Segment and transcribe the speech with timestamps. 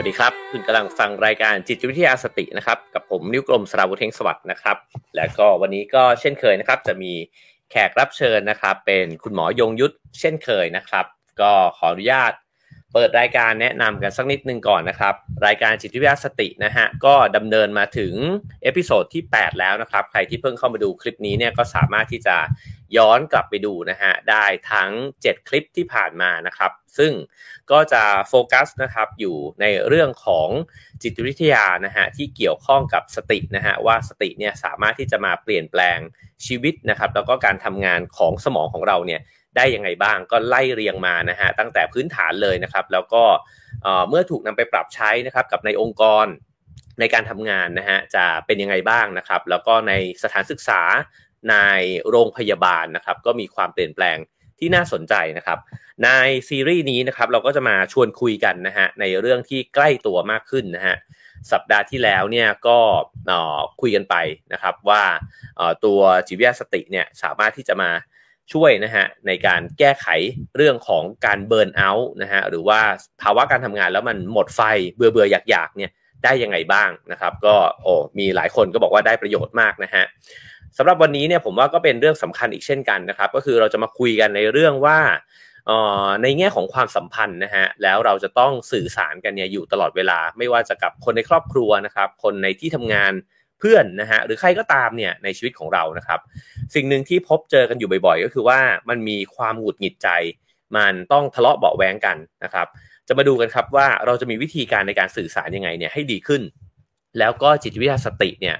[0.00, 4.76] วัสดีครับ คุณกำลังฟังรายการจิตวิทยาสตินะครับ กับผมนิ้วกลมสราวุธเฮงสวัสดิ์นะครับ
[5.16, 7.12] และก็วันนี้ก็เช่นเคยนะครับ จะมี
[7.70, 11.06] แขกรับเชิญนะครับ เป็นคุณหมอยงยุทธเช่นเคยนะครับ
[11.40, 12.32] ก็ขออนุญาต
[12.94, 15.14] เปิดรายการแนะนำกันสักนิดนึงก่อนนะครับ
[15.46, 18.14] รายการจิตวิทยาสตินะฮะก็ดำเนินมาถึง
[18.62, 22.36] episode ที่ 8 แล้วนะครับ ใครที่เพิ่งเข้ามาดูคลิปนี้เนี่ยก็สามารถที่จะ
[22.96, 24.90] ย้อนกลับไปดูนะฮะได้ทั้ง
[25.22, 27.12] 7 คลิปที่ผ่านมานะครับ ซึ่ง
[27.70, 30.48] ก็จะโฟกัสนะครับอยู่ในเรื่องของ
[31.02, 35.98] จิตวิทยานะฮะที่เกี่ยวข้องกับสตินะฮะว่าสติเนี่ยสามารถที่จะมาเปลี่ยนแปลง
[36.46, 39.20] ชีวิตนะครับแล้วก็การทำงานของสมองของเราเนี่ย
[39.56, 43.22] ได้ยังไงบ้างก็ไล่เรียงมานะฮะตั้งแต่พื้นฐานเลยนะครับ แล้วก็
[44.08, 46.26] เมื่อถูกนำไปปรับใช้นะครับกับในองค์กร
[47.00, 50.80] ในการทำงานนะฮะจะเป็นยังไงบ้างนะครับ แล้วก็ในสถานศึกษา
[51.50, 51.54] ใน
[52.08, 54.16] โรงพยาบาลนะครับ ก็มีความเปลี่ยนแปลง
[54.58, 55.58] ที่น่าสนใจนะครับ
[56.04, 56.08] ใน
[56.48, 60.96] ซีรีส์นี้นะครับเราก็จะมาชวนคุยกันนะฮะในเรื่องที่ใกล้ตัวมากขึ้นนะฮะ
[61.52, 62.78] สัปดาห์ที่แล้วเนี่ยก็
[63.80, 64.16] คุยกันไป
[64.52, 65.02] นะครับว่า
[65.84, 67.90] ตัวจิตวิทยาสติเนี่ยสามารถที่จะมา
[68.52, 70.06] ช่วยนะฮะในการแก้ไข
[70.56, 72.80] เรื่องของการเบิร์นเอาท์นะฮะหรือว่า
[73.22, 74.60] ภาวะการทำงานแล้วมันหมดไฟ
[74.94, 75.92] เบื่อเบื่ออยากอยากเนี่ย
[76.24, 80.04] ได้ยังไงบ้างนะครับ ก็โอ้มีหลายคนก็บอกว่าได้ประโยชน์มากนะฮะ
[80.78, 84.98] สำหรับวันนี้เนี่ยผมว่าก็เป็นเรื่องสำคัญอีกเช่นกันนะครับ ก็คือเราจะมาคุยกันในเรื่องว่า
[86.22, 93.12] ในแง่ของความสัมพันธ์นะฮะแล้วเราจะต้องสื่อสารกันเนี่ยอยู่ตลอดเวลา ไม่ว่าจะกับคนในครอบครัวนะครับ คนในที่ทำงาน
[93.58, 96.20] เพื่อนนะฮะหรือใครก็ตามเนี่ยในชีวิตของเรานะครับ
[96.74, 100.08] สิ่งหนึ่งที่พบเจอกันอยู่บ่อยๆ ก็คือว่ามันมีความหงุดหงิดใจ
[100.76, 102.66] มันต้องทะเลาะเบาแวงกันนะครับ
[103.08, 106.42] จะมาดูกันครับว่าเราจะมีวิธีการในการสื่อสารยังไงเนี่ยให้ดีขึ้น
[107.18, 108.56] แล้วก็จิตวิทยาสติเนี่ย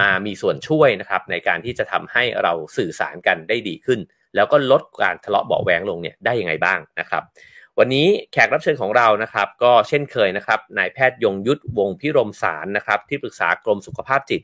[0.00, 4.00] มามีส่วนช่วยนะครับในการที่จะทำให้เราสื่อสารกันได้ดีขึ้น
[4.34, 7.22] แล้วก็ลดการทะเลาะเบาแวงลงเนี่ยได้ยังไงบ้างนะครับ
[7.78, 14.42] วันนี้แขกรับเชิญของเรานะครับก็เช่นเคยนะครับนายแพทย์ยงยุทธวงพิรมสารนะครับที่ปรึกษากรมสุขภาพจิต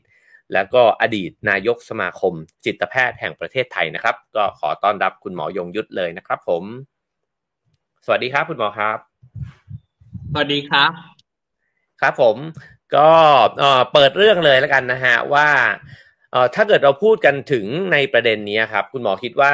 [0.53, 2.33] แล้วก็อดีตนายกสมาคม
[2.65, 6.63] จิตแพทย์แห่งประเทศไทยนะครับ ก็ขอต้อนรับคุณหมอยงยุทธเลยนะครับ ผม
[8.05, 9.14] สวัสดีครับคุณหมอครับ
[10.31, 10.91] สวัสดีครับ
[12.01, 12.37] ครับผม
[12.95, 13.09] ก็
[13.93, 15.47] เปิดเรื่องเลยแล้วกันนะฮะว่า
[16.55, 19.53] ถ้าเกิดเราพูดกันถึงในประเด็นนี้ครับ คุณหมอคิดว่า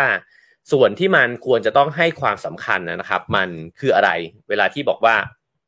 [0.71, 3.49] ส่วนที่มันควรจะต้องให้ความสำคัญนะครับ มัน
[3.79, 4.09] คืออะไร
[4.49, 5.15] เวลาที่บอกว่า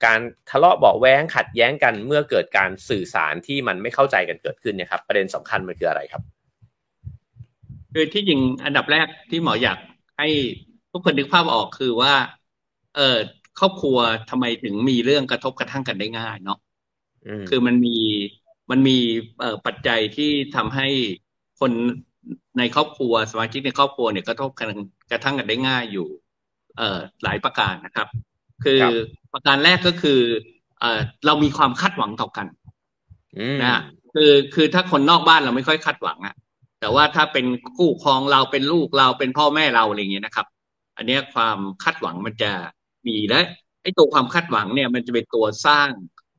[0.06, 0.20] การ
[0.50, 6.22] ทะเลาะเบาแว้งขัดแย้งกันเมื่อเกิดการสื่อสารที่มันไม่เข้าใจกันเกิดขึ้นเนี่ยครับ ประเด็นสำคัญมันคืออะไรครับ
[7.94, 9.78] คือที่จริงอันดับแรกที่หมออยาก
[10.18, 10.28] ให้
[10.92, 12.14] ทุกคนนึกภาพออกคือว่า
[12.96, 13.18] เออ
[13.60, 13.98] ครอบครัว
[14.30, 16.60] ทำไมถึงมีเรื่องกระทบกระทั่งกันได้ง่ายเนาะ
[17.50, 17.98] คือมันมี
[18.72, 18.98] มันมี
[19.66, 20.88] ปัจจัยที่ทำให้
[21.60, 21.72] คน
[22.58, 24.70] ในครอบครัวสมาชิกในครอบครัวเนี่ยกระทบกัน
[25.12, 26.08] กระทั่งกันได้ง่ายอยู่
[26.78, 28.08] เอ่อหลายประการนะครับ
[28.64, 28.82] คือ
[29.34, 30.20] ประการแรกก็คือ
[30.80, 32.48] เอ่อเรามีความคาดหวังต่อกัน
[33.64, 33.82] นะ
[34.14, 36.36] คือคือถ้าคนนอกบ้านเราไม่ค่อยคาดหวังอะ
[36.80, 37.46] แต่ว่าถ้าเป็น
[37.78, 40.48] คู่ครองเราเป็นลูกเราเป็นพ่อแม่เราอะไรอย่างเงี้ยนะครับ
[40.98, 42.52] อันนี้ความคาดหวังมันจะ
[43.08, 43.42] มีและ
[43.82, 45.90] ไอ้ตัวความคาดหวังเนี่ยมันจะเป็นตัวสร้าง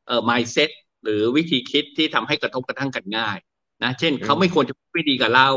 [0.07, 0.71] เอ่อ mindset
[1.05, 3.39] หรือวิธีคิดที่ทำให้กระทบกระทั่งกันง่าย
[3.83, 5.49] นะเช่นเขาไม่ควรจะไม่ดีกับเรา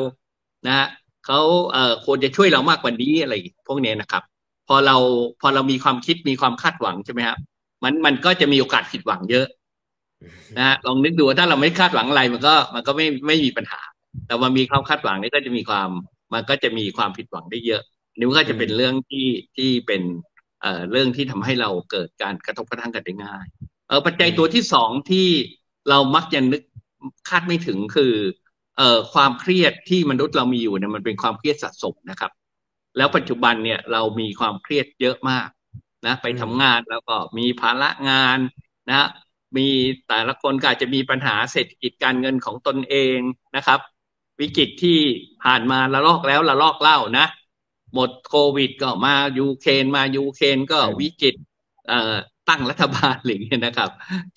[0.67, 0.87] นะ
[1.25, 1.39] เขา
[1.71, 3.33] เอ่อควรจะช่วยเรามากกว่านี้อะไร
[3.67, 4.23] พวกนี้นะครับ
[4.67, 4.95] พอเรา
[5.41, 7.37] พอเรามีความคิดมีความคาดหวังใช่ไหมครับ
[7.83, 9.47] มันมันก็จะมีโอกาสผิดหวังเยอะ
[10.57, 13.81] นะลองนึกดูว่าถ้าเราไม่คาดหวังอะไรมันก็มันก็ไม่ไม่มีปัญหา
[14.27, 15.89] แต่ว่ามีความคาดหวังนี่ก็จะมีความ
[16.33, 17.81] มันก็จะมีความผิดหวังได้เยอะ
[18.17, 20.01] นี่ก็จะเป็นเรื่องที่ที่เป็น
[20.61, 23.45] เอ่อเรื่องที่ทำให้เราเกิดการกระทบกระทั่งกันได้ง่าย
[23.87, 25.27] เออปัจจัยตัวที่สองที่
[25.89, 26.61] เรามักจะนึก
[27.29, 28.13] คาดไม่ถึงคือ
[28.77, 32.31] เอ่อความเครียดที่มนุษย์เรามีอยู่เนี่ยมันเป็นความเครียดสะสมนะครับ
[32.97, 35.47] แล้วปัจจุบันเนี่ยเรามีความเครียดเยอะมาก
[36.05, 38.39] นะ ไปทำงานแล้วก็มีภาระงาน
[38.89, 39.07] นะ
[39.57, 39.67] มี
[40.07, 43.19] แต่ละคนก็อาจจะมีปัญหาเศรษฐกิจการเงินของตนเอง
[43.55, 43.79] นะครับ
[44.41, 44.99] วิกฤตที่
[45.43, 47.25] ผ่านมาละลอกแล้วละลอกเล่านะ
[47.93, 51.35] หมดโควิดก็มายูเครนมายูเครนก็วิกฤต
[51.87, 52.15] เอ่อ
[52.49, 53.89] ตั้งรัฐบาลอะไรอย่างเงี้ยนะครับ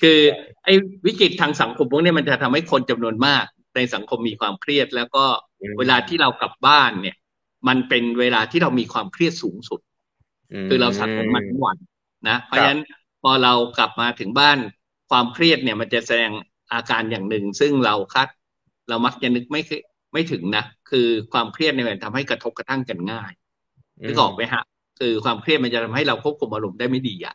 [0.02, 0.18] คือ
[0.64, 0.72] ไอ้
[1.06, 3.44] วิกฤตทางสังคมพวกนี้มันจะทำให้คนจำนวนมาก
[3.76, 5.24] ในสังคมมีความเครียด แล้วก็
[5.78, 7.16] เวลาที่เรากลับบ้านเนี่ย
[7.68, 9.80] มันเป็นเวลาที่เรามีความเครียดสูงสุด
[10.68, 11.76] คือเราสะสมมันทั้งวัน
[12.28, 12.80] นะ เพราะฉะนั้น
[13.22, 14.58] พอเรากลับมาถึงบ้าน
[15.10, 16.30] ความเครียดเนี่ยมันจะแสดง
[16.72, 18.28] อาการอย่างหนึ่ง ซึ่งเราคาด
[18.88, 19.62] เรามักจะนึกไม่
[20.12, 23.32] ไม่ถึงนะ คือความเครียดเนี่ยมันทำให้กระทบกระทั่งกันง่าย
[24.06, 24.62] นึกออกไหมฮะ
[24.98, 27.34] คือความเครียดมันจะทำให้เราควบคุมอารมณ์ได้ไม่ดีอะ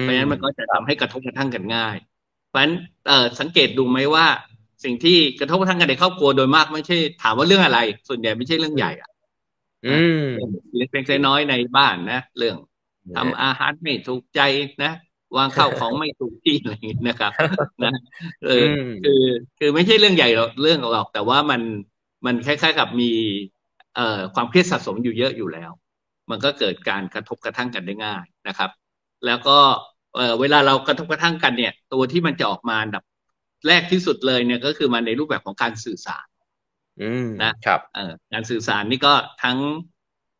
[0.00, 1.96] เพราะฉะนั้นมันก็จะทำให้กระทบกระทั่งกันง่าย
[2.48, 2.72] เพราะฉะนั้น
[3.40, 4.26] สังเกตดูไหมว่า
[4.84, 7.78] สิ่งที่กระทบกระทั่งกันในครอบครัวโดยมากไม่ใช่ ถามว่าเรื่องอะไร
[8.08, 9.10] ส่วนใหญ่ไม่ใช่เรื่องใหญ่อะ
[10.76, 12.56] เล็กๆน้อยในบ้านนะเรื่อง
[13.16, 14.40] ทำอาหารไม่ถูกใจ
[14.84, 14.92] นะ
[15.36, 17.32] วางข้าวของไม่ถูกที่อะไรอย่างนี้นะครับ
[17.84, 17.92] นะ
[18.44, 18.64] เออ
[19.04, 19.22] คือ
[19.58, 21.60] คือไม่ใช่เรื่องใหญ่หรอกเรื่องหรอกแต่ว่ามัน
[22.26, 23.10] มันคล้ายๆกับมี
[23.94, 25.70] เอ่อความเครียดสะสมอยู่เยอะอยู่แล้ว
[26.30, 28.70] มันก็เกิดการกระทบกระทั่งกันได้ง่ายนะครับ
[29.26, 29.58] แล้วก็
[30.14, 33.04] เออเวลาเรากระทบกระทั่งกันเนี่ย ตัวที่มันจะออกมาดับ
[33.66, 36.26] แรกที่สุดเลยเนี่ยก็คือมันในรูปแบบของการสื่อสาร
[37.42, 39.14] นะครับเออการสื่อสารนี่ก็
[39.44, 39.58] ทั้ง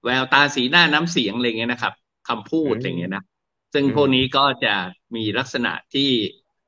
[0.04, 1.94] แววตาสีหน้าน้ำเสียงอะไรเงี้ยนะครับ
[2.28, 3.24] คำพูดอะไรเงี้ยนะ
[3.74, 4.74] ซึ่งพวกนี้ก็จะ
[5.16, 6.10] มีลักษณะที่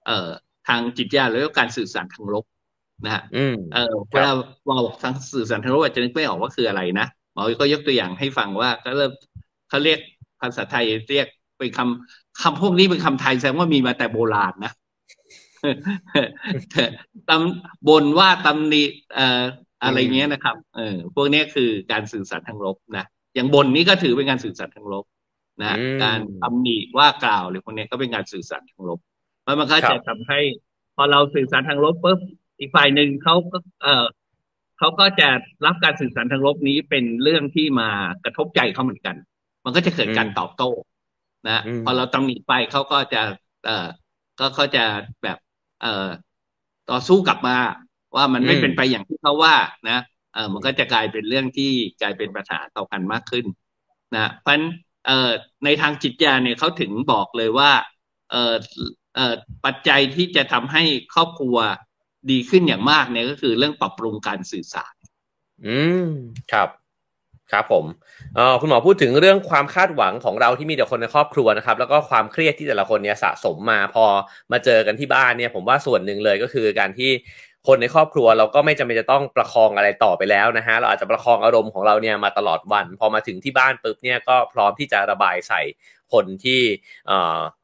[0.07, 0.31] เอ่อ
[0.69, 2.45] ทางจิตญาแล้วก็การสื่อสารทางลบ
[3.05, 3.23] นะฮะ
[3.73, 4.31] เออเวลา
[4.67, 9.13] เราบอกทางสื่อสารทางลบอาจจะนึกไม่ออกว่าคืออะไรนะห มอก็ยกตัวอย่างให้ฟังว่าก็เริ่ม
[9.69, 9.99] เขาเรียก
[10.41, 11.27] ภาษาไทยเรียก
[11.59, 14.73] เป็นคำคำพวกนี้เป็นคำไทยแสดงว่ามีมาแต่โบราณนะ
[17.29, 19.43] ตำบนว่าตำนิเอ่อ
[19.85, 23.05] อะไรเงี้ยนะครับ เออพวกนี้คือการสื่อสารทางลบนะ
[23.35, 25.05] อย่างบนนี้ก็ถือเป็นการสื่อสารทางลบ
[25.63, 28.99] นะการตำหนิว่ากล่าวหรือพวกนี้ก็เป็นการสื่อสารทางลบ
[29.45, 30.41] แล้วมันก็จะทำให้
[30.97, 32.19] พอเราสื่อสารทางลบปุ๊บ
[32.59, 34.05] อีกฝ่ายหนึ่งเขาก็เออ
[34.79, 35.29] เขาก็จะ
[35.67, 37.89] รับการสื่อสารทางลบนี้เป็นเรื่องที่มา
[38.25, 39.17] กระทบใจเขาเหมือนกัน
[39.65, 40.71] มันก็จะเกิดการตอบโต้
[41.49, 43.23] นะพอเราตำหนิไปเขาก็จะ
[43.65, 43.89] เออ
[44.39, 44.85] ก็เขาจะ
[45.23, 45.39] แบบ
[45.83, 46.09] เออ
[46.91, 47.57] ต่อสู้กลับมา
[48.17, 49.57] ว่ามันไม่เป็นไปอย่างที่เขาว่า
[49.89, 49.99] นะ
[50.35, 51.71] เออมันก็จะกลายเป็นเรื่องที่
[52.01, 53.45] กลายเป็นปัญหาต่อกันมากขึ้น
[54.15, 54.65] นะเพราะฉะนั้น
[55.07, 55.31] เอ่อ
[55.65, 57.71] ในทางจิตญาเนี่ยเขาถึงบอกเลยว่า
[58.31, 58.55] เอ่อ
[59.15, 59.35] เอ่อ
[59.65, 60.83] ปัจจัยที่จะทำให้
[61.15, 61.57] ครอบครัว
[62.31, 64.95] ดีขึ้นอย่างมากเนี่ยก็คือเรื่องปรับปรุงการสื่อสาร
[65.67, 66.09] อืม
[66.53, 66.69] ครับ
[67.53, 67.85] ครับผม
[68.37, 74.05] เออคุณหมอพูดถึงเรื่องความคาดหวังของเราที่มีแต่คนในครอบครัวนะครับ แล้วก็ความเครียดที่แต่ละคนเนี่ยสะสมมาพอ
[74.53, 77.11] มาเจอกันที่บ้านเนี่ย ผมว่าส่วนหนึ่งเลยก็คือการที่
[77.67, 85.63] คนในครอบครัวเราก็ไม่จำเป็นจะต้องประคองอะไรต่อไปแล้วนะฮะเราอาจจะประคองอารมณ์ของเราเนี่ยมาตลอดวัน พอมาถึงที่บ้านปุ๊บเนี่ยก็พร้อมที่จะระบายใส่
[86.13, 86.61] คนที่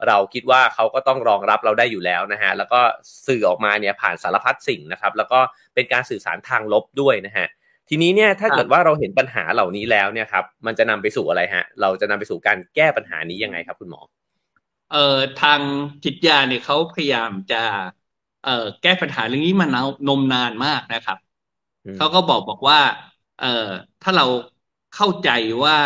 [0.09, 2.81] เราคิดว่าเขาก็ต้องรองรับเราได้อยู่แล้วนะฮะแล้วก็
[3.27, 5.41] สื่อออกมาเนี่ยผ่านสารพัดสิ่งนะครับ แล้วก็
[5.75, 7.47] เป็นการสื่อสารทางลบด้วยนะฮะ
[7.89, 14.01] ทีนี้เนี่ยถ้าเกิดว่าเราเห็นปัญหาเหล่านี้แล้วเนี่ยครับมันจะนำไปสู่อะไรฮะ เราจะนำไปสู่การแก้ปัญหานี้ยังไงครับ คุณหมอ
[14.93, 15.61] เอ่อทาง
[16.05, 17.63] จิตยาเนี่ยเขาพยายามจะ
[18.45, 19.67] เอ่อแก้ปัญหาเรื่องนี้มา
[20.09, 21.19] นมนานมากนะครับ
[21.97, 22.79] เขาก็บอกบอกว่า
[23.41, 23.47] เอ่อ
[24.03, 24.25] ถ้าเรา
[24.97, 25.29] เข้าใจ
[25.65, 25.77] ว่า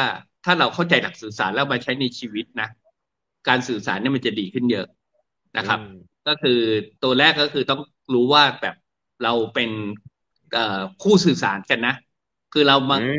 [0.45, 2.69] ถ้าเราเข้าใจหลักสื่อสารแล้วมาใช้ในชีวิตนะ
[3.49, 4.87] การสื่อสารเนี่ยมันจะดีขึ้นเยอะ
[5.57, 5.81] นะครับ
[6.27, 6.59] ก็คือ
[7.03, 7.81] ตัวแรกก็คือต้อง
[8.15, 8.75] รู้ว่าแบบ
[9.23, 9.71] เราเป็น
[11.03, 11.95] คู่สื่อสารกันนะ
[12.53, 12.77] คือเรา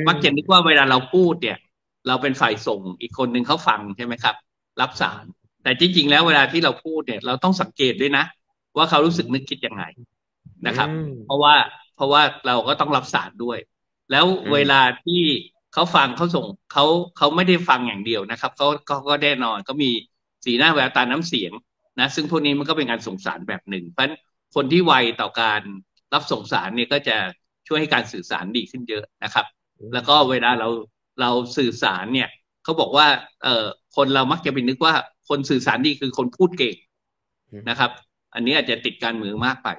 [0.07, 1.57] มักจะนึกว่าเวลาเราพูดเนี่ย
[2.07, 4.35] เราเป็นฝ่ายส่งอีกคนหนึ่งเขาฟังใช่ไหมครับ
[4.81, 5.25] รับสาร
[5.63, 8.23] แต่จริง ๆ แล้วเวลาที่เราพูดเนี่ย เราต้องสังเกตด้วยนะ
[8.77, 9.83] ว่าเขารู้สึกนึกคิดยังไง
[10.67, 10.89] นะครับ
[11.25, 11.55] เพราะว่า
[11.95, 13.57] เพราะว่าเราก็ต้องรับสารด้วย
[14.11, 15.21] แล้วเวลาที่
[15.73, 16.85] เขาฟังเขาส่งเขา
[17.17, 19.91] เขาไม่ได้ฟังอย่างเดียวนะครับเขาก็ก็แน่นอนก็มี
[20.45, 21.51] สีหน้าแววตาน้ำเสียง
[21.99, 24.15] นะซึ่งพวกนี้มันก็เป็นการส่งสารแบบหนึ่ง เพราะฉะนั้น
[24.55, 25.61] คนที่ไวต่อการ
[26.13, 27.17] รับส่งสารเนี่ยก็จะ
[27.67, 29.45] ช่วยให้การสื่อสารดีขึ้นเยอะนะครับ
[29.93, 30.67] แล้วก็เวลาเรา
[31.21, 32.29] เราสื่อสารเนี่ย
[32.63, 33.07] เขาบอกว่า
[33.43, 33.65] เอ่อ
[33.95, 34.93] คนเรามักจะไปนึกว่า
[35.29, 36.75] คนสื่อสารดีคือคนพูดเก่ง
[37.69, 37.91] นะครับ
[38.33, 39.69] อันนี้อาจจะติดการเมืองมากไป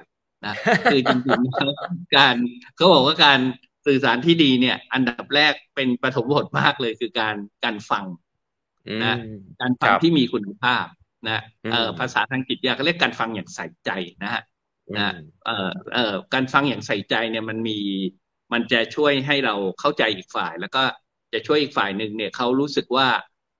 [0.45, 0.55] นะ
[0.87, 2.35] คือจริงๆการ
[2.75, 3.39] เขาบอกว่าการ
[3.87, 8.05] สื่อสารที่ดีเนี่ย อันดับแรกเป็นปฐมบทมากเลยคือการการฟัง
[9.03, 9.15] นะ
[9.61, 10.85] การฟังที่มีคุณภาพ
[11.29, 13.91] นะเอ่อภาษาทางจิตยาเขาเรียกการฟังอย่างใส่ใจ
[14.23, 14.41] นะฮะ
[14.97, 15.13] นะ
[15.45, 17.79] เอ่อเอ่อการฟังอย่างใส่ใจเนี่ยมันมี
[18.53, 20.83] มันจะช่วยให้เราเข้าใจอีกฝ่าย แล้วก็
[21.33, 23.07] จะช่วยอีกฝ่ายหนึ่งเนี่ยเขารู้สึกว่า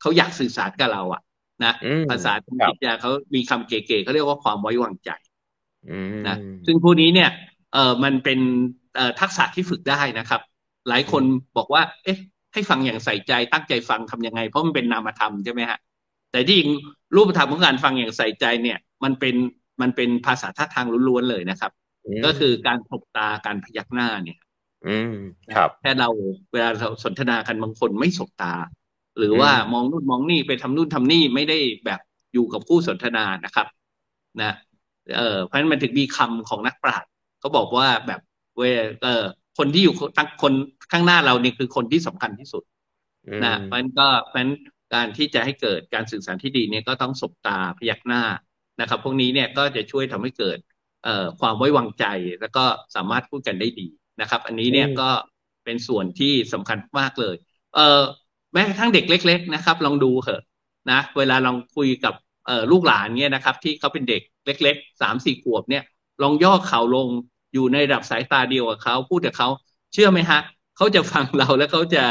[0.02, 1.22] เขาอยากสื่อสารกับเราอะ
[1.66, 1.74] นะ
[2.10, 5.10] ภาษาทางจิตยาเขามีคำเก๋ๆเขาเรียกว่าความไว้วางใจ
[6.28, 7.30] นะซึ่งพวกนี้เนี่ย
[7.74, 8.40] เออมันเป็น
[8.96, 10.42] เอ่อทักษะที่ฝึกได้นะครับ
[10.90, 11.24] หลายคน
[11.58, 12.18] บอกว่า เอ๊ะ
[12.54, 15.80] ให้ฟังอย่างใส่ใจตั้งใจฟังทํำยังไง เพราะมันเป็นนามธรรมใช่ไหมฮะ
[16.32, 16.72] แต่ที่จริง
[17.16, 19.36] รูปธรรมของการฟังอย่างใส่ใจเนี่ย มันเป็น
[19.82, 21.72] มันเป็นภาษาท่าทางล้วนๆเลยนะครับ
[22.26, 24.40] ก็คือการตบตาการพยักหน้าเนี่ย
[24.88, 25.16] อืม
[25.56, 26.10] ครับแค่เรา
[26.52, 28.54] เวลาเราสนทนากันบางคนไม่สบตา
[29.18, 32.00] หรือว่ามองนู่นมองนี่ไปทำนู่นทำนี่ไม่ได้แบบ
[32.34, 33.68] อยู่กับผู้สนทนานะครับ
[34.42, 34.52] นะ
[35.18, 38.22] เออเพราะฉะนั้นมันถึงมีคำของนักปราชญ์เขาบอกว่าแบบ
[38.58, 38.62] เว
[39.04, 39.26] เออ
[39.58, 40.54] คนที่อยู่ตั้งคน
[40.92, 42.64] ข้างหน้าเราเนี่ยคือคนที่สำคัญที่สุด
[43.46, 44.54] นะเพราะฉะนั้นก็เพราะฉะนั้น
[44.94, 48.24] การที่จะให้เกิดการสื่อสารที่ดีเนี่ยก็ต้องสบตาพยักหน้า
[48.82, 50.58] นะครับ พวกนี้เนี่ยก็จะช่วยทำให้เกิด
[51.40, 52.06] ความไว้วางใจ
[52.42, 52.66] แล้วก็
[52.96, 53.88] สามารถพูดกันได้ดี
[54.22, 55.10] นะครับ อันนี้เนี่ยก็
[55.66, 57.36] เป็นส่วนที่สำคัญมากเลย
[57.76, 58.02] เออ
[58.54, 60.42] แม้กระทั่งเด็กเล็ก ๆ นะครับ ลองดูเถอะ
[60.92, 62.14] นะ เวลาลองคุยกับ
[62.46, 65.84] เอลูกหลานเนี่ยนะครับ ที่เขาเป็นเด็กเล็กๆสามสี่ขวบเนี่ย
[66.22, 67.08] ลองย่อเข่าลง
[67.54, 69.48] อยู่ในระดับสายตาเดียวกับเขาพูดกับเขา
[69.94, 70.40] เชื่อไหมฮะ
[70.78, 72.04] เขาจะฟังเราแล้วเขาจะ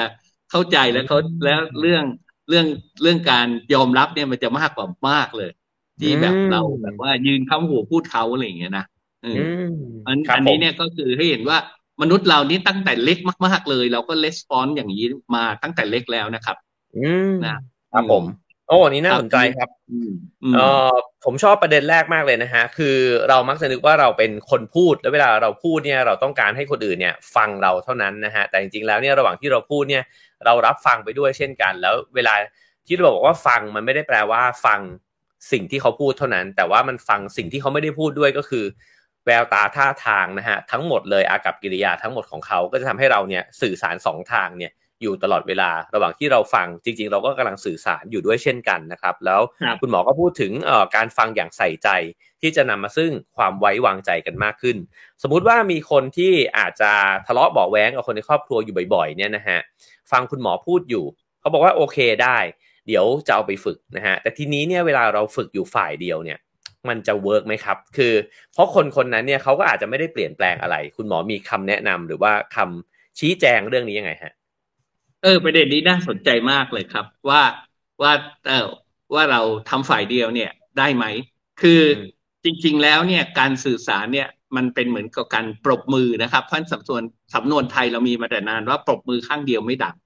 [0.51, 2.05] เข้าใจแล้วเขาแล้วเรื่อง
[2.49, 2.67] เรื่อง
[3.03, 5.51] เรื่องการยอมรับเนี่ยมันจะมากกว่ามากเลย
[6.01, 8.85] ที่แบบเราแบบว่ายืนเข้าหูพูดเขาอะไรอย่างเงี้ยนะ
[9.23, 9.43] เออ
[10.07, 11.59] อันอันนี้เนี่ยก็คือให้เห็นว่า
[12.01, 15.05] มนุษย์เรานี่ตั้งแต่เล็กมาก ๆเลย เราก็レスปอนอย่างนี้
[15.35, 16.57] มาตั้งแต่เล็กแล้วนะครับ
[16.97, 17.59] อืมนะ
[17.93, 18.25] ครับผม
[18.69, 19.69] โอ้อันนี้น่าสนใจครับ
[20.55, 20.93] เออ
[21.25, 22.97] ผมชอบประเด็นแรกมากเลยนะฮะ คือ
[23.29, 30.05] เรามักจะนึกว่าเราเป็นคนพูด แล้วเวลาเราพูดเนี่ยเราต้องการให้คนอื่นเนี่ย ฟังเราเท่านั้นนะฮะ แต่จริงๆแล้วเนี่ยระหว่างที่เราพูดเนี่ย
[30.45, 32.35] เรารับฟังไปด้วยเช่นกัน แล้วเวลา
[32.87, 34.81] ที่เราบอกว่าฟังมันไม่ได้แปลว่าฟัง
[35.53, 38.65] สิ่งที่เขาพูดเท่านั้น แต่ว่ามันฟังสิ่งที่เขาไม่ได้พูดด้วยก็คือ
[39.27, 44.73] แววตาท่าทางนะฮะทั้งหมดเลยอากับกิริยาทั้งหมดของเขาก็จะทำให้เราเนี่ยสื่อสารสองทางเนี่ย
[45.03, 49.41] อยู่ตลอดเวลาระหว่างที่เราฟังจริง ๆ เราก็กำลังสื่อสารอยู่ด้วยเช่นกันนะครับ แล้ว
[49.81, 50.53] คุณหมอก็พูดถึง
[50.97, 51.89] การฟังอย่างใส่ใจ
[52.41, 54.77] ที่จะนำมาซึ่งความไว้วางใจกันมากขึ้น
[55.23, 56.93] สมมุติว่ามีคนที่อาจจะ
[57.27, 59.61] ทะเลาะเบาแว้งกับคนในครอบครัวอยู่บ่อยๆเนี่ยนะฮะ
[60.11, 61.05] ฟังคุณหมอพูดอยู่
[61.41, 62.39] เขาบอกว่าโอเคได้
[62.87, 66.39] เดี๋ยวจะเอาไปฝึกนะฮะแต่ทีนี้เนี่ยเวลาเราฝึกอยู่ฝ่ายเดียวเนี่ย
[66.89, 68.13] มันจะเวิร์กไหมครับ คือ
[68.55, 74.35] เพราะคนคนนั้นเนี่ยเขาก็อาจจะไม่ได้เปลี่ยนแปลงอะไร คุณหมอมีคำแนะนำหรือว่าคำชี้แจงเรื่องนี้ยังไงฮะ
[75.23, 77.43] เออ ประเด็นนี้น่าสนใจมากเลยครับ ว่า
[78.03, 78.13] ว่า
[78.49, 78.69] เออ
[79.15, 81.05] ว่าเราทำฝ่ายเดียวเนี่ยได้ไหม
[81.61, 81.81] คือ
[82.45, 87.03] จริง ๆ แล้วเนี่ยการสื่อสารเนี่ยมันเป็นเหมือนกับการปรบมือนะครับ เพราะสำนวน
[87.35, 89.97] สำนวนไทยเรามีมาแต่นานว่าปรบมือข้างเดียวไม่ดัง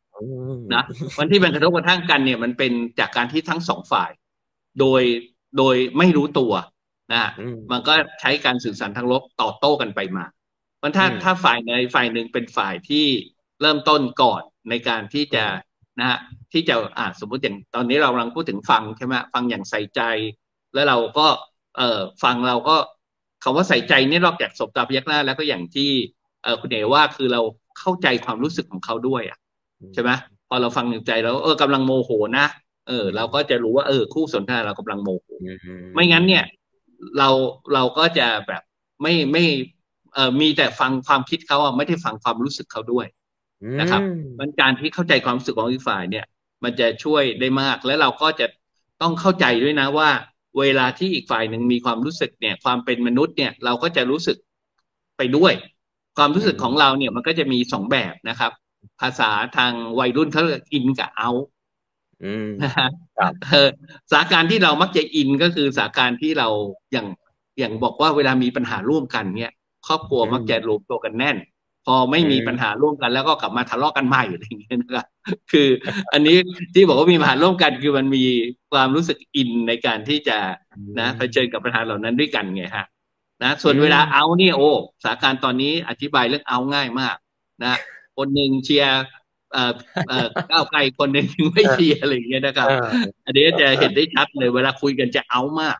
[0.74, 0.84] นะ
[1.18, 4.10] วันที่มันกระทบกระทั่งกันเนี่ยมันเป็นจากการที่ทั้งสองฝ่าย
[4.80, 5.02] โดย
[5.58, 6.52] โดยไม่รู้ตัว
[7.12, 7.24] นะ
[7.70, 10.24] มันก็ใช้การสื่อสารทางลบต่อโต้กันไปมา
[10.78, 13.06] เพราะถ้าถ้าฝ่ายในฝ่ายหนึ่งเป็นฝ่ายที่
[13.60, 15.44] เริ่มต้นก่อนในการที่จะ
[16.00, 16.18] นะฮะ
[16.52, 20.00] ที่จะอ่าสมมุติอย่างตอนนี้เรากำลังพูดถึงฟังใช่ไหมฟังอย่างใส่ใจ
[20.74, 21.26] แล้วเราก็
[21.76, 22.76] เอ่อฟังเราก็
[23.42, 25.90] คาว่าใส่ใจนี่นอกจากสบตาพยักหน้าแล้วก็อย่างที่
[26.42, 27.40] เออคุณเอว่าคือเรา
[27.78, 29.38] เข้าใจความรู้สึกของเขาด้วยอะ
[29.94, 30.10] ใช่ไหม
[30.48, 32.46] พอเราฟังอย่างใจแล้วเออกำลังโมโหนะ
[32.88, 35.28] เออ เราก็จะรู้ว่าเออ คู่สนทนาเรากำลังโมโห
[35.94, 36.44] ไม่งั้นเนี่ย
[37.18, 37.28] เรา
[37.74, 38.62] เราก็จะแบบ
[39.02, 39.44] ไม่ไม่
[40.14, 43.06] เอ่อมีแต่ฟังความคิดเขาอะไม่ได้ฟังความรู้สึกเขาด้วย
[43.80, 44.02] นะครับ
[44.38, 46.24] มันการที่เข้าใจความรู้สึกของอีกฝ่ายเนี่ย
[46.64, 48.46] มันจะช่วยได้มากและเราก็จะ
[49.02, 50.10] ต้องเข้าใจด้วยนะว่า
[50.58, 54.36] เวลาที่อีกฝ่ายหนึ่งมีความรู้สึกเนี่ย ความเป็นมนุษย์เนี่ย เราก็จะรู้สึก
[55.18, 55.52] ไปด้วย
[56.16, 58.52] ความรู้สึกของเราเนี่ยมันก็จะมีสองแบบนะครับ
[59.00, 61.30] ภาษาทางวัยรุ่นเขาเรียกอินกับเอา
[62.62, 62.88] นะฮะ
[64.12, 66.48] สาการที่เรามักจะอินก็คือสาการที่เรา
[66.92, 67.06] อย่าง
[67.58, 69.52] อย่างบอกว่าเวลามีปัญหาร่วมกันเนี่ย
[69.86, 71.36] ครอบครัวมักจะรวมตัวกันแน่น
[71.86, 75.06] พอไม่มีปัญหาร่วมกันแล้วก็กลับมาทะเลาะกันใหม่อะไรอย่างเงี้ยนะครับ
[75.52, 75.68] คือ
[76.12, 76.36] อันนี้
[76.74, 78.24] ที่บอกว่ามีปัญหาร่วมกันคือมันมี
[78.72, 80.38] ความรู้สึกอินในการที่จะ
[81.00, 82.86] นะเผชิญกับปัญหาเหล่านั้นด้วยกันไงฮะ
[83.42, 84.70] นะส่วนเวลาเอาเนี่ยโอ้
[85.04, 87.16] สาการตอนนี้อธิบายเรื่องเอาง่ายมาก
[87.64, 87.74] นะ
[88.16, 89.02] คนหนึ่งเชียร์
[90.50, 92.70] ก้าวไกลคนหนึ่งไม่เชียร์อะไรอย่างเงี้ยนะครับ
[93.24, 95.78] อันนี้จะเห็นได้ชัดเลยเวลาคุยกันจะเอามาก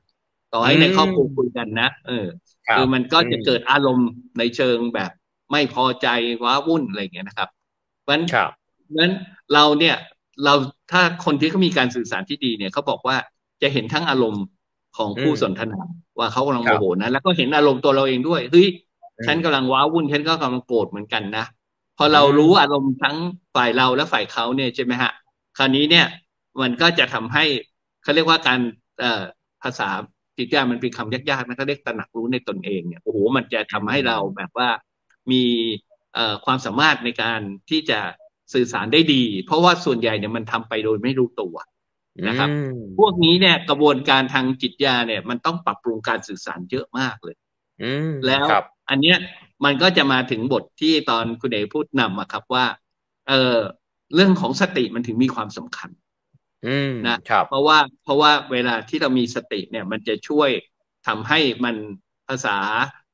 [0.53, 2.27] ต่อให้ในครอบครัวคุยกันนะเออ
[2.73, 5.11] คือมันก็จะเกิดอารมณ์ในเชิงแบบ
[5.51, 6.09] ไม่พอใจ
[6.45, 7.49] ว้าวุ่นอะไรอย่างเงี้ยนะครับ
[8.03, 8.19] เพราะฉะ
[9.01, 9.13] นั้น
[9.55, 9.97] เราเนี่ย
[10.45, 10.55] เรา
[10.93, 13.17] ถ้าคนที่เขามีการสื่อสารที่ดีเนี่ยเขาบอกว่า
[13.63, 14.45] จะเห็นทั้งอารมณ์
[14.97, 15.81] ของผู้สนทนา
[16.19, 18.69] ว่าเขากำลังโมโหนะแล้วก็เห็นอารมณ์ตัวเราเองด้วยเฮ้ย
[19.27, 21.45] ฉันกำลังว้าวุ่นฉันก็กำลังโกรธเหมือนกันนะ
[21.99, 23.17] พอเรารู้อารมณ์ทั้ง
[23.55, 25.13] ฝ่ายเราและฝ่ายเขาเนี่ยใช่ไหมฮะ
[25.59, 26.07] คราวนี้เนี่ย
[26.63, 27.45] มันก็จะทำให้
[28.03, 28.61] เขาเรียกว่าการ
[29.01, 29.23] เอ่อ
[29.63, 29.89] ภาษา
[30.39, 34.69] จิตใจมันเป็นคำยากๆนะเขาเรียกตระหนักรู้ในตนเองเนี่ยโอ้โหมันจะทำให้เราแบบว่า
[35.31, 35.43] มี
[36.15, 38.01] เอ่อความสามารถในการที่จะ
[38.55, 41.57] สื่อสารได้ดี เพราะว่าส่วนใหญ่เนี่ยมันทำไปโดยไม่รู้ตัว
[42.29, 42.49] นะครับ
[42.99, 47.37] พวกนี้เนี่ยกระบวนการทางจิตยาเนี่ย มันต้องปรับปรุงการสื่อสารเยอะมากเลย
[48.27, 48.47] แล้ว
[48.91, 49.17] อันเนี้ย
[49.65, 52.67] มันก็จะมาถึงบทที่ตอนคุณเอพูดนำอะครับว่า
[53.29, 53.59] เออ
[54.15, 55.91] เรื่องของสติมันถึงมีความสำคัญ
[57.07, 60.51] นะครับเพราะว่าเพราะว่าเวลาที่เรามีสติเนี่ยมันจะช่วย
[61.07, 61.77] ทำให้มัน
[62.29, 62.57] ภาษา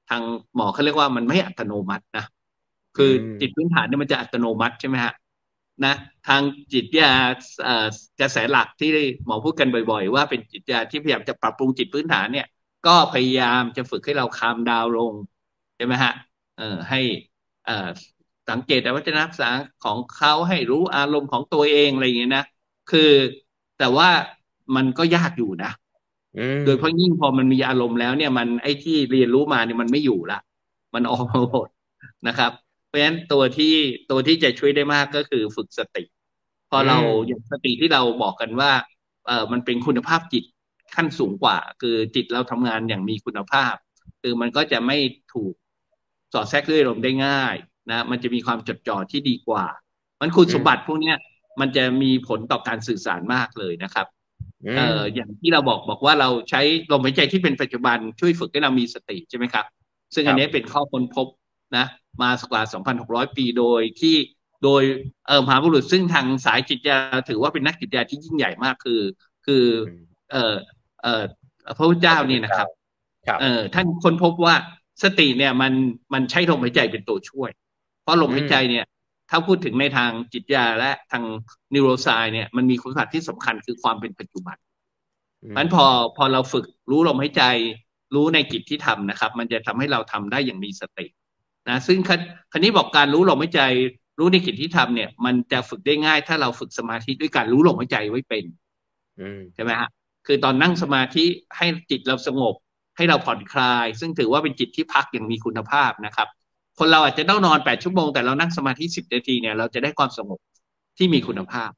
[0.08, 0.22] ทาง
[0.54, 2.24] หมอเขาเรียกว่ามันไม่อัตโนมัตินะ
[2.96, 5.12] คือจิตพื้นฐานเนี่ยมันจะอัตโนมัติใช่ไหมฮะ
[5.84, 5.94] นะ
[6.28, 6.42] ทาง
[6.72, 7.12] จิตยา
[8.20, 8.88] กระแสหลักที่
[9.26, 12.46] หมอพูดกันบ่อย ๆ ว่าเป็นจิตยาที่พยายามจะปรับปรุงจิตพื้นฐานเนี่ย
[12.86, 15.14] ก็พยายามจะฝึกให้เราคามดาวลง
[15.76, 16.12] ใช่ไหมฮะ
[16.60, 17.00] เอ่อให้
[17.68, 17.88] อ่า
[18.50, 22.44] สังเกตแต่วัฒนธรรมของเขาให้รู้อารมณ์ของตัวเองอะไรอย่างเงี้ยนะ
[22.90, 23.10] คือ
[23.78, 24.08] แต่ว่า
[24.76, 25.70] มันก็ยากอยู่นะ
[26.64, 30.38] โดยเพราะยิ่งพอมันมีอารมณ์แล้วเนี่ยมันไอ้ที่เรียนรู้มาเนี่ยมันไม่อยู่ละ
[30.94, 31.68] มันออกมาหมด
[32.28, 32.52] นะครับ
[32.86, 33.74] เพราะฉะนั้นตัวที่
[34.10, 36.04] ตัวที่จะช่วยได้มากก็คือฝึกสติ
[36.70, 38.72] พอเราอย่างสติที่เราบอกกันว่า
[39.26, 40.44] เออมันเป็นคุณภาพจิต
[40.94, 43.74] ขั้นสูงกว่า คือจิตเราทำงานอย่างมีคุณภาพ
[44.22, 44.96] คือมันก็จะไม่
[45.34, 45.54] ถูก
[46.32, 47.54] สอดแทรกด้วยลมได้ง่าย
[47.90, 49.64] นะมันจะมีความจดจ่อที่ดีกว่า
[50.20, 51.16] มันคุณสมบัติพวกเนี้ย
[51.60, 54.06] มันจะมีผลต่อการสื่อสารมากเลยนะครับ
[54.76, 56.60] เอ่ออย่างที่เราบอกบอกว่าเราใช้
[56.92, 59.64] ลมหายใจที่เป็นปัจจุบันช่วยฝึกให้เรามีสติใช่ไหมครับ
[60.14, 61.26] ซึ่งอันนี้เป็นข้อค้นพบ
[61.76, 61.86] นะ
[62.22, 62.62] มาสักกว่า
[63.00, 64.16] 2,600 ปีโดยที่
[64.64, 64.82] โดย
[65.26, 69.00] เออมหาบุรุษซึ่งทางสายจิตยาถือว่าเป็นนักจิตยาที่ยิ่งใหญ่มากคือ
[69.46, 69.64] คือ
[70.32, 70.54] เอ่อ
[71.02, 71.22] เอ่อ
[71.76, 72.68] พระพุทธเจ้านี่นะครับ
[73.40, 74.54] เออท่านค้นพบว่า
[75.02, 75.72] สติเนี่ยมัน
[76.12, 77.50] มันใช้ลมหายใจเป็นตัวช่วย
[78.02, 78.84] เพราะลมหายใจเนี่ย
[79.30, 81.24] ถ้าพูดถึงในทางจิตยาและทาง
[81.72, 87.42] นิโรไซเนี่ยมันมีคุณสมบัติที่สำคัญคือความเป็นปัจจุบันเพราะฉะนั้นพอพอเราฝึกรู้ลมหายใจ
[88.14, 91.06] รู้ในกิจที่ทำนะครับ มันจะทำให้เราทำได้อย่างมีสติ
[91.68, 91.98] นะซึ่ง
[92.52, 93.62] คันนี้บอกการรู้ลมหายใจ
[94.18, 98.44] รู้ในกิจที่ทำเนี่ย มันจะฝึกได้ง่าย ถ้าเราฝึกสมาธิด้วยการรู้ลมหายใจไว้เป็น
[99.54, 99.88] ใช่ไหมฮะ
[100.26, 101.24] คือตอนนั่งสมาธิ
[101.56, 102.54] ให้จิตเราสงบ
[103.00, 106.28] ให้เราผ่อนคลาย ซึ่งถือว่าเป็นจิตที่พักอย่างมีคุณภาพนะครับ
[106.78, 110.38] คนเราอาจจะต้องนอนแปดชั่วโมง แต่เรานั่งสมาธิสิบนาทีเนี่ยเราจะได้ความสงบ
[110.98, 111.70] ที่มีคุณภาพ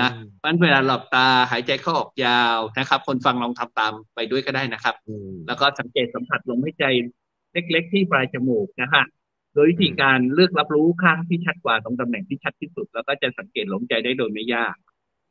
[0.00, 4.94] นะเพราะเวลาหลับตาหายใจเข้าออกยาวนะครับ คนฟังลองทำตามไปด้วยก็ได้นะครับ
[5.46, 6.84] แล้วก็สังเกตสัมผัสลมหายใจ
[7.52, 9.04] เล็กๆที่ปลายจมูกนะฮะ
[9.54, 14.76] โดยวิธีการเลือกรับรู้ข้างที่ชัดกว่าตรงตำแหน่งที่ชัดที่สุด แล้วก็จะสังเกตลมใจได้โดยไม่ยาก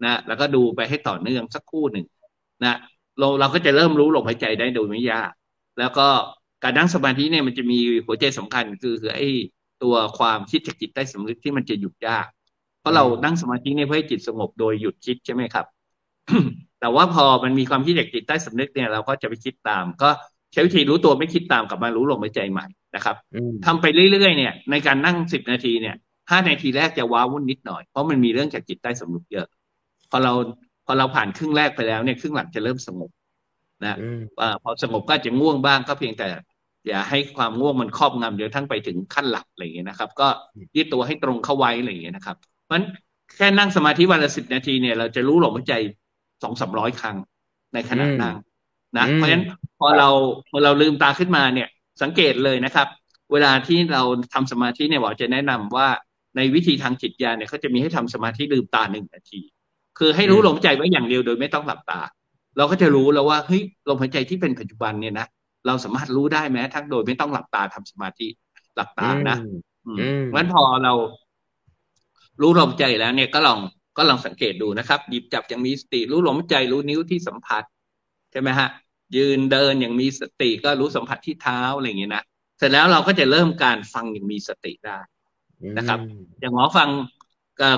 [0.06, 2.06] นะแล้วก็ดูไปให้ต่อเนื่องสักครู่หนึ่ง
[2.66, 2.76] นะ
[3.20, 5.32] เราเราก็จะเริ่มรู้ลมหายใจได้โดยไม่ยาก
[5.80, 6.08] แล้วก็
[6.64, 9.28] การนั่งสมาธิเนี่ยมันจะมีหัวใจสำคัญคือคือไอ้
[9.84, 12.26] ตัวความคิดจากจิตใต้สำนึกที่มันจะหยุดยาก
[12.80, 15.66] เพราะเรานั่งสมาธิเนี่ยเพื่อให้จิตสงบโดยหยุดคิดใช่ไหมครับ
[16.80, 20.10] แต่ว่าพอมันมีความคิดจากจิตใต้สำนึกเนี่ยเราก็จะไปคิดตาม ก็
[20.54, 23.16] ใช้วิธีรู้ตัวไม่คิดตามกับมารู้ลมหายใจใหม่นะครับ
[23.66, 25.96] ทำไปเรื่อยๆเนี่ย ในการนั่งสิบนาทีเนี่ย
[26.32, 29.48] ห้านาทีแรกจะว้าวุ่นนิดหน่อยเพราะมันมีเรื่องจากจิตใต้สำนึกเยอะ
[30.12, 30.34] พอเรา
[30.88, 33.10] พอเราผ่านครึ่งแรกไปแล้วเนี่ยครึ่งหลังจะเริ่มสงบ
[33.86, 33.96] นะ
[34.42, 36.28] อพอสงบก็จะง่วงบ้างก็เพียงแต่
[36.88, 40.28] อย่าให้ความง่วงมันครอบงำเดี๋ยวทั้งไปถึงขั้นหลับอะไรอย่างเงี้ยนะครับ ก็
[40.76, 42.82] ยืดตัวให้ตรงเข้าไว้อะไรอย่างเงี้ยนะครับ เพราะ
[43.36, 45.74] แค่นั่งสมาธิวันละสิบนาทีเนี่ย เราจะรู้ลมหายใจ
[46.44, 47.18] สองสามร้อยครั้ง
[47.74, 48.36] ในขณะนั่ง
[48.98, 49.46] นะเพราะฉะนั้น
[49.80, 50.10] พอเรา
[50.50, 51.68] พอเราลืมตาขึ้นมาเนี่ย
[52.02, 52.88] สังเกตเลยนะครับ
[53.32, 55.88] เวลาที่เราทำสมาธิเนี่ยหมอจะแนะนำว่า
[56.36, 59.42] ในวิธีทางจิตญาเนี่ยเขาจะมีให้ทำสมาธิลืมตาหนึ่งนาที
[59.98, 62.02] คือให้รู้ลมหายใจไว้อย่างเดียวโดยไม่ต้องหลับตา
[62.58, 65.28] เราก็จะรู้แล้วว่าเฮ้ยลมหายใจที่เป็นปัจจุบันเนี่ยนะ
[65.68, 68.28] เราสามารถรู้ได้แม้ทั้งโดยไม่ต้องหลับตาทำสมาธิ
[68.76, 69.38] หลับตานะ
[70.26, 70.94] เพราะฉะนั้นพอเรา
[72.42, 73.60] รู้ลมใจแล้วเนี่ยก็ลอง
[73.98, 77.64] ก็ลองสังเกตดูนะครับ หยิบจับอย่างมีสติ รู้ลมหายใจรู้นิ้วที่สัมผัส
[78.32, 78.70] ใช่ไหมฮะ
[79.16, 82.24] ยืนเดินอย่างมีสติก็รู้สัมผัสที่เท้าอะไรอย่างเงี้ยนะ
[82.58, 85.00] เสร็จแล้วเราก็จะเริ่มการฟังอย่างมีสติได้
[85.78, 86.00] นะครับ
[86.42, 86.90] อย่างหมอฟัง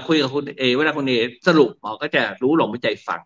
[0.07, 1.13] คุยกับคุณเอเวลาคุณเอ
[1.47, 3.21] สรุปหมอก็จะรู้ลมหายใจฟัง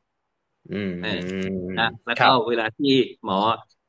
[1.78, 3.38] นะแล้วก็เวลาที่หมอ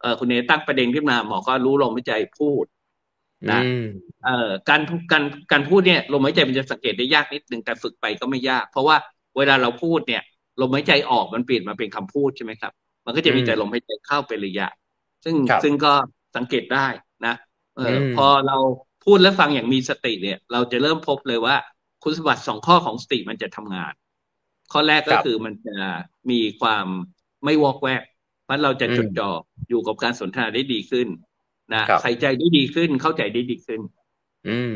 [0.00, 2.64] เอคุณเอตั้งประเด็นขึ้นมา หมอก็รู้ลมหายใจพูด
[3.50, 3.60] นะ
[4.22, 4.80] เอ่อการ
[5.12, 8.96] การการพูดเนี่ยลมหายใจมันจะสังเกตได้ยากนิดนึงแต่ฝึกไปก็ไม่ยาก เพราะว่า
[9.36, 10.22] เวลาเราพูดเนี่ย
[10.60, 12.72] ลมหายใจออกมันเปลี่ยนมาเป็นคำพูดใช่ไหมครับ
[13.06, 14.66] มันก็จะมีแต่ลมหายใจเข้าเป็นระยะ
[15.24, 15.92] ซึ่งซึ่งก็
[16.36, 16.86] สังเกตได้
[17.26, 17.34] นะ
[17.74, 17.82] เออ
[18.14, 18.56] พอเรา
[19.04, 21.56] พูดและฟังอย่างมีสติเนี่ย เราจะเริ่มพบเลยว่า
[22.04, 23.92] คุณสมบัติสองข้อของสติมันจะทำงาน
[24.72, 25.76] ข้อแรกก็คือมันจะ
[26.30, 26.86] มีความ
[27.44, 28.02] ไม่วอกแวก
[28.44, 29.30] เพราะเราจะจดจ่อ
[29.68, 31.08] อยู่กับการสนทนาได้ดีขึ้น
[31.74, 33.80] นะใส่ใจได้ดีขึ้นเข้าใจได้ดีขึ้น
[34.46, 34.74] อืม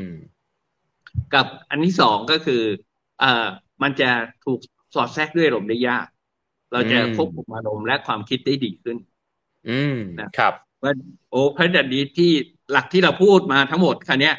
[1.35, 2.63] กับอันที่สองก็คือ
[3.23, 3.47] อ่า
[3.83, 4.11] มันจะ
[4.45, 4.61] ถูก
[4.95, 6.07] สอดแทรกด้วยอารมณ์ได้ยาก
[6.73, 8.97] เราจะควบคุมอารมณ์และความคิดได้ดีขึ้น
[9.69, 10.93] อืมนะครับว่า
[11.31, 12.31] โอ้พระจันดีที่
[12.71, 14.35] หลักที่เราพูดมาทั้งหมดคันนี้ย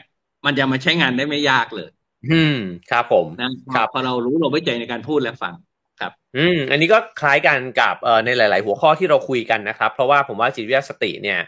[0.45, 1.89] มันจะมาใช้งานได้ไม่ยากเลย
[2.27, 2.57] อืม
[2.91, 5.53] ครับผมนะครับพอเรารู้เราไม่ใจในการพูดและฟัง
[5.99, 11.39] ครับ อืม อันนี้ก็คล้ายกันกับเอ่อในหลาย ๆ หัวข้อที่เราคุยกันนะครับ เพราะว่าผมว่าจิตวิทยาสติเนี่ย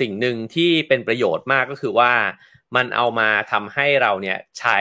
[0.00, 2.12] สิ่งหนึ่งที่เป็นประโยชน์มากก็คือว่า
[2.76, 4.78] มันเอามาทำให้เราเนี่ยใช้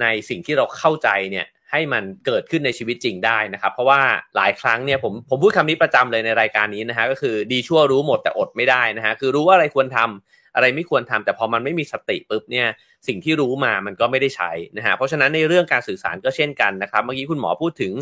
[0.00, 4.00] ในสิ่งที่เราเข้าใจเนี่ย ให้มันเกิดขึ้นในชีวิตจริงได้นะครับ เพราะว่า
[4.36, 12.66] หลายครั้งเนี่ยผมผมพูดคำนี้ประจำเลยในรายการนี้นะฮะก็คือดีชั่วรู้หมดแต่อดไม่ได้นะฮะคือรู้ว่าอะไรควรทำ อะไรไม่ควรทำแต่พอมันไม่มีสติปุ๊บเนี่ย
[13.08, 17.92] สิ่งที่รู้มามันก็ไม่ได้ใช้นะฮะเพราะฉะนั้นในเรื่องการสื่อสารก็เช่นกันนะครับ เมื่อกี้คุณหมอพูดถึง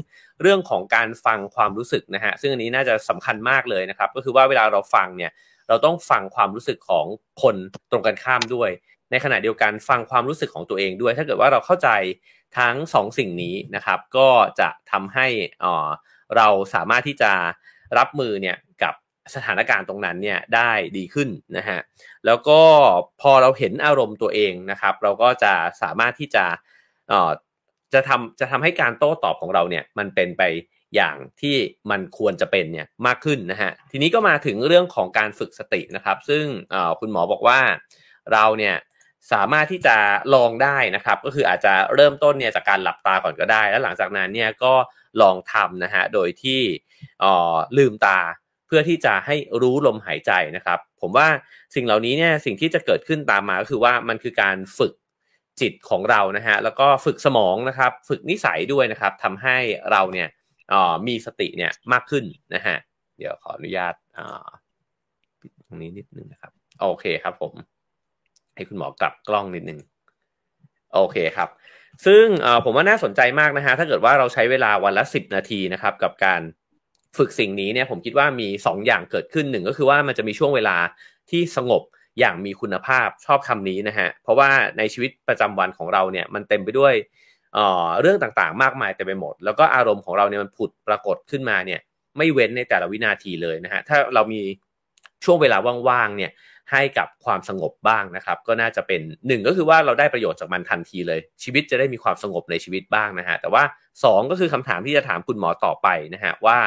[0.43, 5.33] เรื่องของการฟังความรู้สึกนะฮะซึ่งอันนี้น่าจะสำคัญมากเลยนะครับ ก็คือว่าเวลาเราฟังเนี่ย
[5.69, 7.07] เราต้องฟังความรู้สึกของ
[7.43, 7.57] คน
[7.91, 8.71] ตรงกันข้ามด้วย
[9.11, 11.89] ในขณะเดียวกันฟังความรู้สึกของตัวเองด้วย ถ้าเกิดว่าเราเข้าใจ
[12.59, 14.29] ทั้ง2สสิ่งนี้นะครับ ก็
[14.61, 15.27] จะทำให้
[16.37, 17.33] เราสามารถที่จะ
[17.99, 18.57] รับมือเนี่ย
[19.35, 21.79] สถานการณ์ตรงนั้นเนี่ยได้ดีขึ้นนะฮะ
[22.27, 22.61] แล้วก็
[23.21, 26.45] พอเราเห็นอารมณ์ตัวเองนะครับ เราก็จะสามารถที่จะ
[27.09, 27.31] เอ่อ
[27.95, 30.43] จะทำจะทำให้การโต้ตอบของเราเนี่ยมันเป็นไป
[30.95, 31.57] อย่างที่
[31.91, 36.45] มันควรจะเป็นเนี่ยมากขึ้นนะฮะทีนี้ก็มาถึงเรื่องของการฝึกสตินะครับ ซึ่ง
[37.01, 37.61] คุณหมอบอกว่า
[38.33, 38.77] เราเนี่ย
[39.33, 39.97] สามารถที่จะ
[40.35, 44.75] ลองได้นะครับ ก็คืออาจจะเริ่มต้นเนี่ยจากการหลับตาก่อนก็ได้ แล้วหลังจากนั้นเนี่ยก็
[45.23, 46.61] ลองทำนะฮะโดยที่
[47.79, 48.19] ลืมตา
[48.67, 51.29] เพื่อที่จะให้รู้ลมหายใจนะครับ ผมว่า
[51.75, 54.93] สิ่งเหล่านี้เนี่ยสิ่งที่จะเกิดขึ้นตามมาก็คือว่ามันคือการฝึก
[55.61, 59.57] จิตของเรานะฮะแล้วก็ฝึกสมองนะครับ ฝึกนิสัยด้วยนะครับทำให้
[59.91, 60.29] เราเนี่ย
[61.07, 62.25] มีสติเนี่ยมากขึ้น
[62.55, 62.77] นะฮะ
[63.19, 63.95] เดี๋ยวขออนุญาต
[65.67, 67.53] ตรงนี้นิดนึงนะครับ โอเคครับผม
[68.55, 69.81] ให้คุณหมอกลับกล้องนิดนึง
[70.95, 71.49] โอเคครับ
[72.07, 72.25] ซึ่ง
[72.65, 76.41] ผมว่าน่าสนใจมากนะฮะถ้าเกิดว่าเราใช้เวลาวันละสิบนาทีนะครับ กับการ
[77.19, 80.77] ฝึกสิ่งนี้เนี่ยผมคิดว่ามี2ออย่างเกิดขึ้นหนึ่งก็คือว่ามันจะมีช่วงเวลา
[81.31, 81.83] ที่สงบ
[82.19, 86.95] อย่างมีคุณภาพชอบคำนี้นะฮะเพราะว่าในชีวิตประจำวันของเราเนี่ยมันเต็มไปด้วย
[87.55, 91.81] เออเรื่องต่างๆ มากมายเต็มไปหมด แล้วก็อารมณ์ของเราเนี่ยมันผุดปรากฏขึ้นมาเนี่ย
[92.19, 94.43] ไม่เว้นในแต่ละวินาทีเลยนะฮะถ้าเรามี
[95.25, 95.57] ช่วงเวลา
[95.89, 96.33] ว่างๆเนี่ย
[96.73, 103.63] ให้กับความสงบบ้างนะครับ ก็น่าจะเป็นหนึ่งก็คือว่าเราได้ประโยชน์จากมันทันทีเลย ชีวิตจะได้มีความสงบในชีวิตบ้างนะฮะแต่ว่า
[104.01, 106.59] 2 ก็คือคำถามที่จะถามคุณหมอต่อไปนะฮะว่า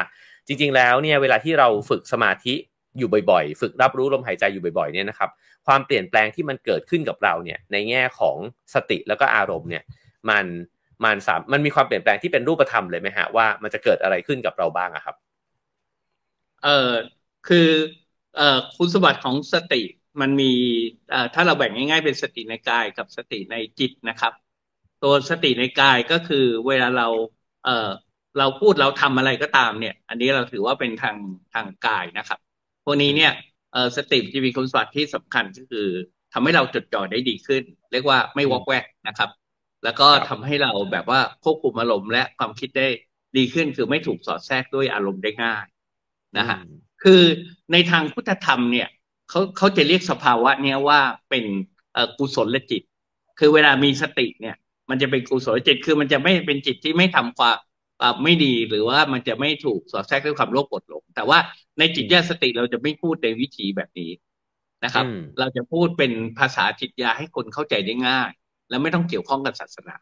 [0.46, 2.54] จริง ๆ แล้วเนี่ยเวลาที่เราฝึกสมาธิ
[2.98, 5.30] อยู่บ่อยๆ ฝึกรับรู้ลมหายใจอยู่บ่อยๆเนี่ยนะครับ
[5.66, 8.36] ความเปลี่ยนแปลงที่มันเกิดขึ้นกับเราเนี่ยในแง่ของ
[8.74, 9.82] สติแล้วก็อารมณ์เนี่ย
[10.30, 10.46] มัน
[11.04, 15.16] มันสามมันมีความเปลี่ยนแปลงที่เป็นรูปธรรมเลยไหมฮะว่ามันจะเกิดอะไรขึ้นกับเราบ้างอะครับ
[16.60, 16.68] เออ
[17.44, 17.56] คือ
[18.34, 18.42] เอ่อ
[18.76, 19.76] คุณสมบัติของสติ
[20.20, 20.44] มันมี
[21.08, 24.32] เอ่อถ้าเราแบ่งง่ายๆ เป็นสติในกายกับสติในจิตนะครับ
[25.00, 27.04] ตัวสติในกายก็คือเวลาเรา
[27.62, 27.70] เอ่อ
[28.38, 31.16] เราพูดเราทำอะไรก็ตามเนี่ย อันนี้เราถือว่าเป็นทาง
[31.54, 32.38] ทางกายนะครับ
[32.84, 33.32] พวกนี้เนี่ย
[33.72, 35.86] เออสติจะมีคุณสมบัติที่สำคัญก็คือ
[36.32, 37.62] ทำให้เราจดจ่อได้ดีขึ้น
[37.92, 39.30] เรียกว่าไม่วอกแวกนะครับ
[39.84, 42.88] แล้วก็ทำให้เราแบบว่าควบคุมอารมณ์และความคิดได้
[43.36, 45.66] ดีขึ้น คือไม่ถูกสอดแทรกด้วยอารมณ์ได้ง่าย
[46.38, 46.58] นะฮะ
[47.02, 47.22] คือ
[47.72, 48.88] ในทางพุทธธรรมเนี่ย
[49.30, 51.44] เขาเขาจะเรียกสภาวะเนี้ยว่าเป็น
[52.18, 52.82] กุศลจิต
[53.38, 54.56] คือเวลามีสติเนี่ย
[54.90, 57.56] มันจะเป็นกุศลจิตคือมันจะไม่เป็นจิตที่ไม่ทำความ
[58.24, 61.38] ไม่ดีหรือว่ามันจะไม่ถูกสอดแทรกด้วยความโลภกดหลงแต่ว่า
[61.78, 64.10] ในจิตญาสติเราจะไม่พูดในวิธีแบบนี้
[64.84, 65.06] นะครับ
[65.38, 68.30] เราจะพูดเป็นภาษาจิตยาให้คนเข้าใจได้ง่าย
[68.70, 69.96] แล้วไม่ต้องเกี่ยวข้องกับศาสนา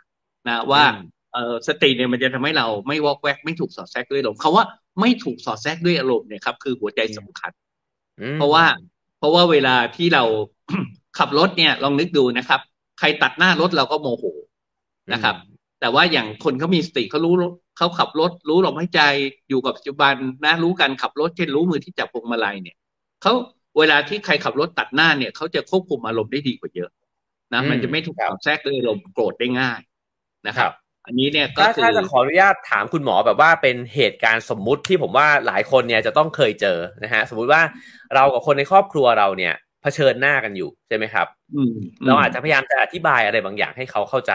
[0.48, 0.84] นะว่า
[1.32, 4.64] เออสติเนี่ยมันจะทำให้เราไม่วอกแวกไม่ถูกสอดแทรกด้วยอารมณ์คาว่า
[5.00, 7.52] ไม่ถูกสอดแทรกด้วยอารมณ์เนี่ยครับคือหัวใจสำคัญ
[8.36, 8.64] เพราะว่า
[9.18, 10.24] เพราะว่าเวลาที่เรา
[11.18, 12.60] ขับรถเนี่ยลองนึกดูนะครับ
[12.98, 14.24] ใครตัดหน้ารถเราก็โมโห
[15.12, 15.36] นะครับ
[15.80, 17.34] แต่ว่าอย่างคนเขามีสติเขารู้
[17.78, 19.00] เขาขับรถรู้ลมหายใจ
[19.48, 20.14] อยู่กับปัจจุบัน
[20.44, 22.76] นะรู้การขับรถเช่นรู้มือที่จับพวงมาลัยเนี่ย
[23.22, 23.32] เขา
[23.78, 26.90] เวลาที่ใครขับรถตัดหน้าเนี่ยเขาจะควบคุมอารมณ์ได้ดีกว่าเยอะ
[27.52, 29.80] นะมันจะไม่ถูกแทรกด้วยอารมณ์โกรธได้ง่าย
[30.46, 30.72] นะครับ
[31.06, 37.62] อันนี้เนี่ยก็คือถ้าจะขออนุญาตถามคุณหมอแบบว่าเป็นเหตุการณ์สมมุติที่ผมว่าหลายคนเนี่ยจะต้องเคยเจอนะฮะสมมุติว่า
[38.14, 39.67] เรากับคนในครอบครัวเราเนี่ยเผ
[39.98, 41.26] ชิญหน้ากันอยู่ใช่ไหมครับ
[42.06, 44.32] เราอาจจะพยายามจะอธิบายอะไรบางอย่างให้เขาเข้าใจ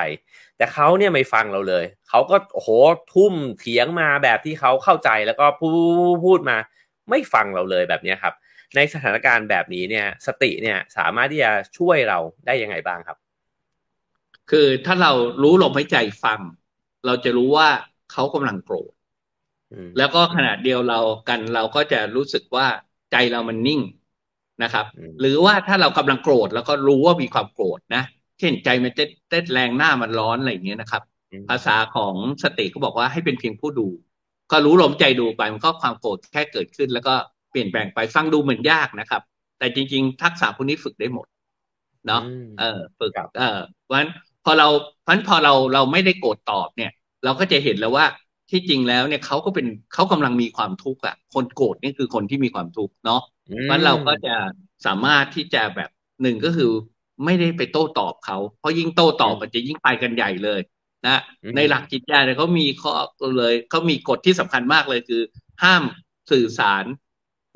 [0.57, 2.69] แต่เขาเนี่ยไม่ฟังเราเลย เขาก็โอ้โห
[3.13, 5.73] ทุ่มเถียงมาแบบที่เขาเข้าใจแล้วก็พูด
[6.25, 6.57] พูดมา
[7.09, 8.33] ไม่ฟังเราเลยแบบนี้ครับ
[8.75, 13.17] ในสถานการณ์แบบนี้เนี่ย สติเนี่ยสามารถที่จะช่วยเราได้ยังไงบ้างครับ
[14.51, 15.11] คือถ้าเรา
[15.43, 16.39] รู้ลมหายใจฟัง
[17.05, 17.69] เราจะรู้ว่า
[18.11, 18.91] เขากำลังโกรธ
[19.97, 22.67] แล้วก็ขณะเดียวเรากันเราก็จะรู้สึกว่า
[23.11, 23.81] ใจเรามันนิ่ง
[24.63, 24.85] นะครับ
[25.19, 28.03] หรือว่าถ้าเรากำลังโกรธแล้วก็รู้ว่ามีความโกรธนะ
[28.39, 28.91] เช่นใจมัน
[29.29, 31.03] เต้นแรงหน้ามันร้อนอะไรอย่างเงี้ยนะครับ
[31.49, 32.13] ภาษาของ
[32.43, 33.87] สติก็บอกว่าให้เป็นเพียงผู้ดู
[34.51, 37.13] ก็รู้ลมใจดูไปมันก็ความโกรธแค่เกิดขึ้น แล้วก็
[37.51, 39.21] เปลี่ยนแปลงไปฟังดูเหมือนยากนะครับ
[39.59, 41.27] แต่จริง ๆ ทักษะพวกนี้ฝึกได้หมด
[42.07, 42.21] เนาะ
[42.59, 44.09] เออฝึกเออเพราะฉะนั้น
[44.45, 44.67] พอเรา
[45.03, 46.91] เพราะฉะนั้นพอเราเราไม่ได้โกรธตอบเนี่ย
[47.23, 48.05] เราก็จะเห็นแล้วว่า
[48.51, 53.21] ที่จริงแล้วเนี่ยเขาก็เป็นเขากำลังมีความทุกข์อะ คนโกรธนี่คือคนที่มีความทุกข์เนาะ
[53.63, 54.35] เพราะเราก็จะ
[54.85, 55.89] สามารถที่จะแบบ
[56.21, 56.71] หนึ่งก็คือ
[57.25, 60.59] ไม่ได้ไปโต้ตอบเขา เพราะยิ่งโต้ตอบมันจะยิ่งไปกันใหญ่เลย
[61.07, 61.17] นะ
[61.55, 62.91] ในหลักจิตใจเนี่ยเขามีข้อ
[63.37, 65.21] เลยเขามีกฎที่สำคัญมากเลยคือ
[65.63, 65.83] ห้าม
[66.31, 66.85] สื่อสาร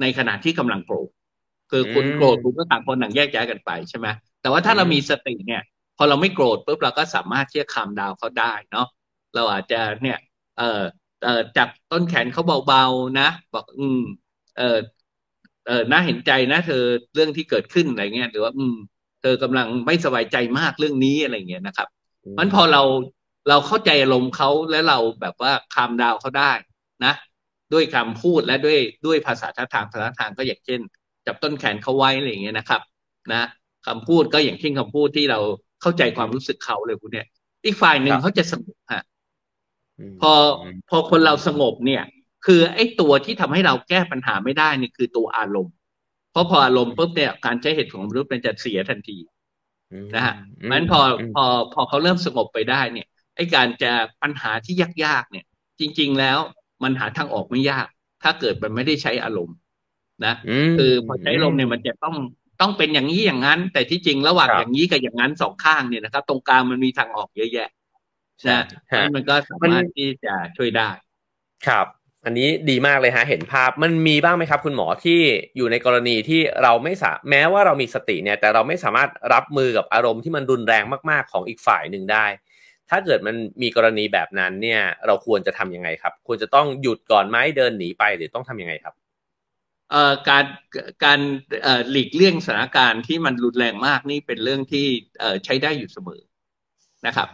[0.02, 1.10] ในขณะที่กำลังโกรธ
[1.72, 4.08] คือคุณโกรธคุณก็ต่างคนต่างแยกย้ายกันไปใช่ไหม
[4.42, 5.62] แต่ว่าถ้าเรามีสติเนี่ย
[5.98, 8.88] พอเราไม่โกรธปุ๊บเราก็สามารถที่จะคามดาวเขาได้เนาะ
[9.36, 10.18] เราอาจจะเนี่ย
[10.58, 10.82] เออ
[11.24, 14.00] เออจับต้นแขนเขาเบาๆนะ บอกอืม
[14.58, 14.78] เออ
[15.68, 16.84] เออน่าเห็นใจนะเธอ
[17.16, 18.76] เรื่องที่เกิดขึ้นอะไรเงี้ยหรือว่า อืม
[19.22, 21.88] เธอกำลังไม่สบายใจมากเรื่องนี้อะไรเงี้ยนะครับ
[22.38, 22.82] มันพอเรา
[23.50, 26.52] เราเข้าใจอารมณ์เขาและเราแบบว่าคามดาวเขาได้
[27.06, 27.14] นะ
[27.74, 30.80] ด้วยคำพูดและด้วยด้วยภาษาท่าทางภาษาทางก็อย่างเช่น
[31.26, 32.82] จับต้นแขนเขาไว้อะไรเงี้ยนะครับ
[33.34, 33.44] นะ
[33.88, 35.40] คำพูดก็อย่างเช่นคำพูดที่เรา
[35.82, 37.28] เข้าใจความรู้สึกเขาเลยคุณเนี่ย
[37.66, 39.04] อีกฝ่ายหนึ่งเขาจะสงบฮะ
[40.22, 40.34] พอ
[40.90, 42.04] พอคนเราสงบเนี่ย
[42.46, 45.74] คือไอ้ตัวที่ทำให้เราแก้ปัญหาไม่ได้นี่คือตัวอารมณ์
[46.32, 49.18] เพราะพออารมณ์ปุ๊บเนี่ยการใช้เหตุของมนุษย์มันจะเสียทันที
[50.16, 50.36] นะฮะ
[50.72, 51.02] มันพอ
[51.36, 55.46] พอพอเขาเริ่มสงบไปได้เนี่ยไอ้การจะปัญหาที่ยากๆเนี่ย
[55.80, 56.38] จริง ๆแล้ว
[56.84, 57.88] มันหาทางออกไม่ยาก
[58.24, 59.58] ถ้าเกิดมันไม่ได้ใช้อารมณ์
[60.26, 60.34] นะ
[60.78, 62.16] คือพอใช้อารมณ์เนี่ยมันจะต้อง
[62.62, 67.70] ต้องเป็นอย่างนี้อย่างนั้น แต่ที่จริงระหว่างอย่างนี้กับอย่างนั้นสองข้างเนี่ยนะครับ ตรงกลางมันมีทางออกเยอะแยะ
[68.50, 68.60] นะ
[69.16, 70.90] มันก็สามารถที่จะช่วยได้
[71.68, 71.88] ครับ
[72.26, 75.20] อันนี้ดีมากเลยฮะเห็นภาพมันมีบ้างไหมครับ คุณหมอที่
[75.58, 82.26] อยู่ในกรณีที่เราไม่สาแม้ว่าเรามีสติเนี่ยแต่เราไม่สามารถรับมือกับอารมณ์ที่มันรุนแรงมาก ๆ ของอีกฝ่ายหนึ่งได้
[82.90, 88.94] ถ้าเกิดมันมีกรณีแบบนั้นเนี่ย เราควรจะทํำยังไงครับ ควรจะต้องหยุดก่อนไหมเดินหนีไปหรือต้องทํำยังไงครับ
[89.92, 90.46] เอ่อการ
[91.04, 91.20] การ
[91.64, 94.86] เอ่อหลีกเลี่ยงสถานการณ์ที่มันรุนแรงมากนี่เป็นเรื่องที่
[95.20, 96.22] เอ่อใช้ได้อยู่เสมอ
[97.08, 97.28] นะครับ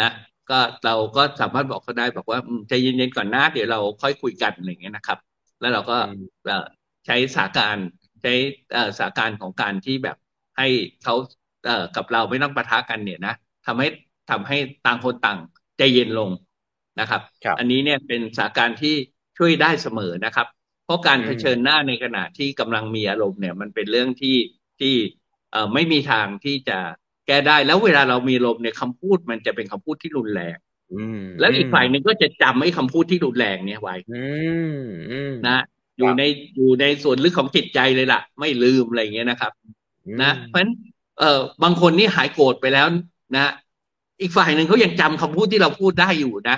[0.00, 0.10] นะ
[0.50, 5.18] ก็เราก็สามารถบอกเขาได้บอกว่าใจเย็นๆก่อนนะเดี๋ยวเราค่อยคุยกันอะไรเงี้ยนะครับ
[5.60, 5.96] แล้วเราก็
[7.06, 7.76] ใช้สาการ
[8.22, 8.32] ใช้
[8.98, 10.16] สาการของการที่แบบ
[10.56, 10.66] ให้
[11.02, 11.14] เขา
[11.64, 13.34] เอ่อกับเราไม่ต้องปะทะกันเนี่ยนะ
[13.66, 13.88] ทำให้
[14.30, 14.56] ทำให้
[14.86, 15.38] ต่างคนต่าง
[15.78, 16.30] ใจเย็นลง
[17.00, 18.94] นะครับรบอันนี้เนี่ยเป็นสาการที่
[19.38, 20.46] ช่วยได้เสมอนะครับ
[20.84, 24.36] เพราะการเผชิญหน้าในขณะที่กำลังมีอารมณ์เนี่ย มันเป็นเรื่องที่
[24.80, 24.94] ที่
[25.52, 26.78] เอ่อไม่มีทางที่จะ
[27.28, 30.56] แก้ได้แล้วเวลาเรามีอารมณ์เนี่ยคำพูดมันจะเป็นคำพูดที่รุนแรง
[31.40, 33.96] แล้วอีกฝ่ายหนึ่งก็จะจำไอ้คำพูดที่รุนแรงเนี่ยไว้
[35.46, 35.58] นะ
[35.98, 36.22] อยู่ใน
[36.56, 39.52] อยู่ในส่วนลึกของจิตใจเลยล่ะ ไม่ลืมอะไรเงี้ยนะครับ
[40.22, 40.72] นะเพราะฉะนั้น
[41.18, 42.86] เอ่อบางคนนี่หายโกรธไปแล้ว
[43.36, 43.52] นะ
[44.20, 46.56] อีกฝ่ายหนึ่งเขายังจำคำพูดที่เราพูดได้อยู่นะ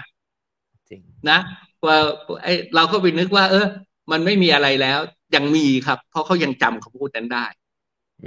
[1.31, 1.39] นะ
[1.87, 1.97] ว่า
[2.43, 3.67] ไอเราก็ไปนึกว่า เออ
[4.11, 4.99] มันไม่มีอะไรแล้ว
[5.35, 7.47] ยังมีครับ เพราะเขายังจำคำพูดนั้นได้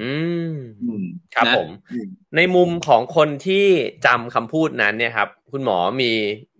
[0.02, 0.12] อื
[0.54, 0.56] ม
[1.36, 1.70] ครับผม
[2.36, 3.66] ในมุมของคนที่
[4.06, 6.12] จำคำพูดนั้นเนี่ยครับ คุณหมอมี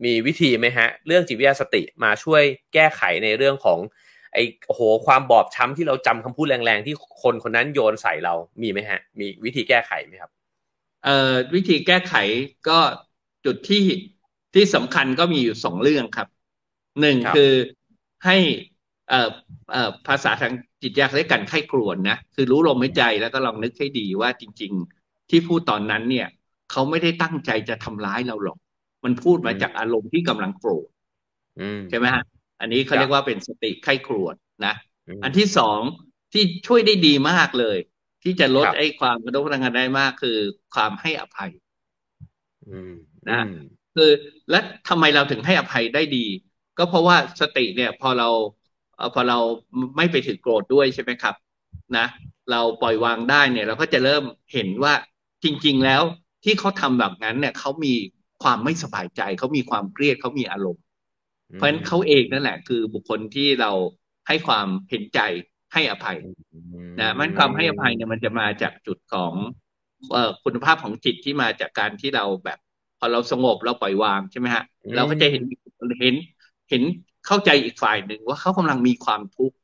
[0.06, 2.42] มีวิธีไหมฮะ เรื่องจิตวิทยาสติมาช่วย
[2.74, 3.80] แก้ไขในเรื่องของ
[4.34, 4.44] ไอ้
[4.74, 10.32] โหความบอบช้ำที่เราจำคำพูดแรงๆ ที่คนคนนั้นโยนใส่เรามีไหมฮะ มีวิธีแก้ไขไหมครับ
[11.04, 12.16] เอ่อวิธีแก้ไข
[12.70, 12.80] ก็
[13.46, 13.86] จุดที่
[14.54, 16.28] ที่สำคัญก็มีอยู่สองเรื่องครับ
[17.02, 17.54] หนึ่งคือ
[18.26, 18.38] ให้
[19.10, 19.30] เอ่อ
[19.72, 26.28] เอ่อภาษาทาง จิตยากเรียกกันไข้กรวนนะคือรู้ลมหายใจแล้วก็ลองนึกให้ดีว่าจริง ๆ ที่พูดตอนนั้นเนี่ย
[26.72, 28.58] เขาไม่ได้ตั้งใจจะทำร้ายเราหรอก
[29.04, 30.88] มันพูดมาจากอารมณ์ที่กำลังโกรธ
[31.90, 32.24] ใช่ไหมฮะ
[32.60, 34.76] อันนี้เขาเรียกว่าเป็นสติไข้กรวนนะ
[35.24, 35.80] อันที่สอง
[36.34, 37.78] ที่ช่วยได้ดีมากเลย
[38.24, 40.38] ที่จะลดไอ้ความกระทบกระทั่งกันได้มากคือ
[40.74, 41.52] ความให้อภัย
[43.30, 43.42] นะ
[43.96, 44.12] คือ
[44.50, 46.26] และทำไมเราถึงให้อภัยได้ดี
[46.78, 48.30] ก็เพราะว่าสติเนี่ย พอเรา
[49.14, 49.38] พอเรา
[49.98, 51.36] ไม่ไปถึงโกรธด้วยใช่ไหมครับ
[51.98, 52.06] นะ
[52.52, 54.94] เราปล่อยวางได้เนี่ย เราก็จะเริ่มเห็นว่า
[55.44, 56.02] จริง ๆ แล้ว
[56.44, 57.94] ที่เขาทำแบบนั้นเนี่ยเขามี
[58.44, 60.84] ความไม่สบายใจเขามีความเครียดเขามีอารมณ์
[61.54, 63.72] เพราะฉะนั้นเขาเองนั่นแหละ คือบุคคลที่เรา
[64.28, 65.20] ให้ความเห็นใจ
[65.74, 66.18] ให้อภัย
[67.00, 69.34] นะมันความให้อภัยเนี่ยมันจะมาจากจุดของ
[70.44, 72.60] คุณภาพของจิตที่มาจากการที่เราแบบ
[73.00, 74.64] พอเราสงบเราปล่อยวางใช่ไหมฮะ
[74.96, 75.44] เราก็จะเห็น
[76.02, 76.16] เห็น
[76.70, 76.84] เห็น
[77.26, 79.56] เข้าใจอีกฝ่ายหนึ่งว่าเขากำลังมีความทุกข์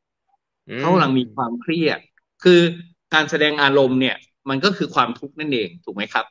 [0.78, 2.00] เขากำลังมีความเครียด
[2.44, 2.60] คือ
[3.14, 4.16] การแสดงอารมณ์เนี่ย
[4.50, 6.26] มันก็คือความทุกข์นั่นเองถูกไหมครับ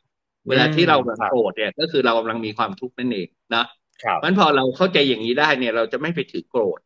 [0.48, 3.64] เวลาที่เราแบบโกรธเนี่ย ก็คือเรากำลังมีความทุกข์นั่นเองนะ
[4.16, 6.80] เพราะพอเราเข้าใจอย่างนี้ได้เนี่ย เราจะไม่ไปถือโกรธ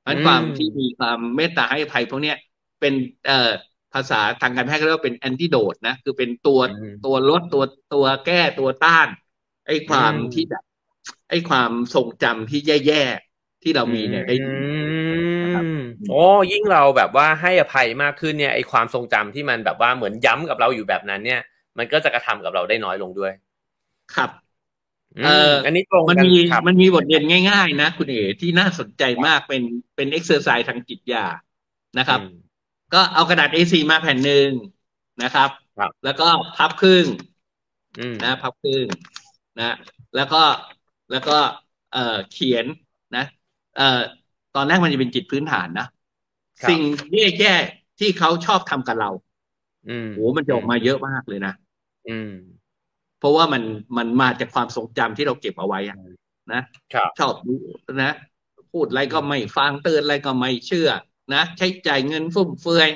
[0.00, 2.36] เพราะความที่มีความเมตตาให้อภัยพวกเนี้ย
[2.80, 2.94] เป็น
[3.26, 3.50] เอ่อ
[3.92, 6.60] ภาษาทางการแพทย์เรียกว่าเป็นแอนติโดดนะ คือเป็นตัว
[7.04, 7.62] ตัวลดตัว
[7.94, 9.08] ตัวแก้ตัวต้าน
[9.66, 10.64] ไอ้ความที่แบบ
[11.28, 13.04] ไอ้ความทรงจำที่แย่
[13.62, 14.56] ที่เรามีเนี่ยได้ดี
[15.42, 15.64] นะครับ
[16.08, 21.40] โอ้ยิ่งเราแบบว่าให้อภัยมากขึ้นเนี่ยไอความทรงจำที่มันแบบว่าเหมือนย้ำกับเราอยู่แบบนั้น เนี่ย
[21.78, 23.32] มันก็จะกระทำกับเราได้น้อยลงด้วย
[24.14, 24.30] ครับ
[25.24, 26.34] เอออันนี้ตรงมันมี
[26.68, 29.62] มันมีบทเรียนง่าย ๆ นะคุณเอ๋ที่น่าสนใจมากเป็น
[29.96, 31.24] เป็น exerciseทางจิตวิทยา
[31.98, 32.20] นะครับ
[32.94, 34.50] ก็เอากระดาษ A4 มาแผ่นหนึ่ง
[35.22, 35.50] นะครับ
[36.04, 37.06] แล้วก็พับครึ่ง
[38.22, 38.86] นะ พับครึ่ง
[39.58, 39.64] นะ
[40.14, 40.42] แล้วก็
[41.10, 41.32] แล้วก็
[41.90, 41.98] เอ่อ
[42.30, 42.74] เขียนนะ
[43.78, 44.00] เอ่อ
[44.54, 45.86] ตอนแรกมันจะเป็นจิตพื้นฐานนะ
[46.68, 46.80] สิ่ง
[47.12, 49.10] แย่ๆที่เขาชอบทำกับเรา
[49.88, 51.52] อืมโหมันจะออกมาเยอะมากเลยนะ
[52.08, 52.30] อืม
[53.18, 53.62] เพราะว่ามัน
[53.96, 55.80] มันมาจากความทรงจำที่เราเก็บเอาไว้
[56.52, 56.60] นะ
[57.18, 57.34] ชอบ
[58.02, 58.12] นะ
[58.72, 60.88] พูดอะไรก็ไม่ฟังเตือนอะไรก็ไม่เชื่อ
[61.34, 62.88] นะใช้จ่ายเงินฟุ่มเฟือย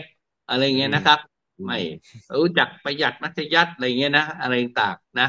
[0.48, 1.18] อะไรเงี้ยนะครับ
[1.64, 1.78] ไม่
[2.42, 5.28] รู้จักประหยัดมัธยัติอะไรเงี้ยนะอะไรต่างนะ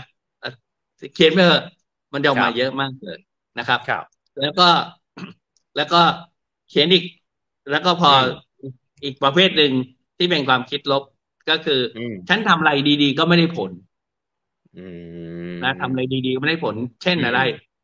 [1.13, 1.63] เขียนไปเถอะ
[2.13, 3.17] มันจะออกมาเยอะมากเลย
[3.57, 3.79] นะครับ
[4.39, 4.63] แล้วก็
[5.75, 5.97] แล้วก็
[6.67, 7.03] เขียนอีก
[7.69, 8.11] แล้วก็พอ
[9.03, 9.71] อีกประเภทหนึ่ง
[10.17, 11.03] ที่เป็นความคิดลบ
[11.49, 11.81] ก็คือ
[12.29, 13.71] ฉันทำอะไรดี ๆ ก็ไม่ได้ผล
[15.61, 17.39] นะทำอะไรดีๆไม่ได้ผล เช่นอะไร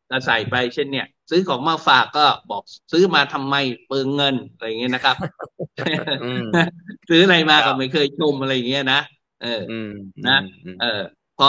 [0.08, 3.54] เราใส่ไปเช่นเนี่ย ซื้อของมาฝากก็บอกซื้อมาทำไม
[3.86, 5.16] เปลืองเงินอะไรเงี้ยนะครับ
[7.08, 8.96] ซื้ออะไรมาก็ไม่เคยชมอะไรเงี้ยนะ
[9.38, 9.86] เอออืม
[10.26, 10.32] นะ
[10.64, 10.86] อืมเออ
[11.36, 11.46] พอ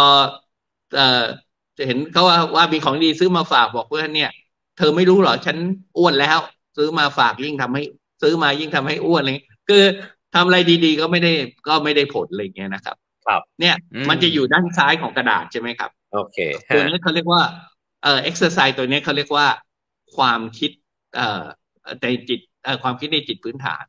[0.91, 1.01] เออ
[1.77, 5.57] จะเห็นเขาว่าว่ามีของดีซื้อมาฝากบอกว่าเนี่ยเธอไม่รู้เหรอฉัน
[5.97, 6.39] อ้วนแล้ว
[6.77, 7.83] ซื้อมาฝากยิ่งทำให้
[8.21, 9.83] ซื้อมายิ่งทำให้อ้วนเลยคือ
[10.35, 11.31] ทำอะไรดีๆ ก็ไม่ได้
[11.67, 16.37] ก็ไม่ได้ผลอะไรอย่างเงี้ยนะครับ ครับ เนี่ยอืมมันจะอยู่ด้านซ้ายของกระดาษใช่ไหมครับ โอเค
[16.71, 17.41] ตัวฮะนี้เขาเรียกว่า
[18.03, 19.47] เอ่อ exercise ตัวนี้เขาเรียกว่า
[20.15, 20.71] ความคิด
[21.15, 21.45] เอ่อ
[22.03, 23.83] ในจิตเอ่อความคิดในจิตพื้นฐาน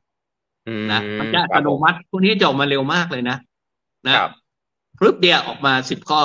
[0.67, 3.37] อืมนะมันจะอัตโนมัติพวกนี้จะออกมาเร็วมากเลยนะ
[4.09, 4.31] นะครับ
[5.01, 6.23] ปึ๊บเดียวออกมาสิบข้อ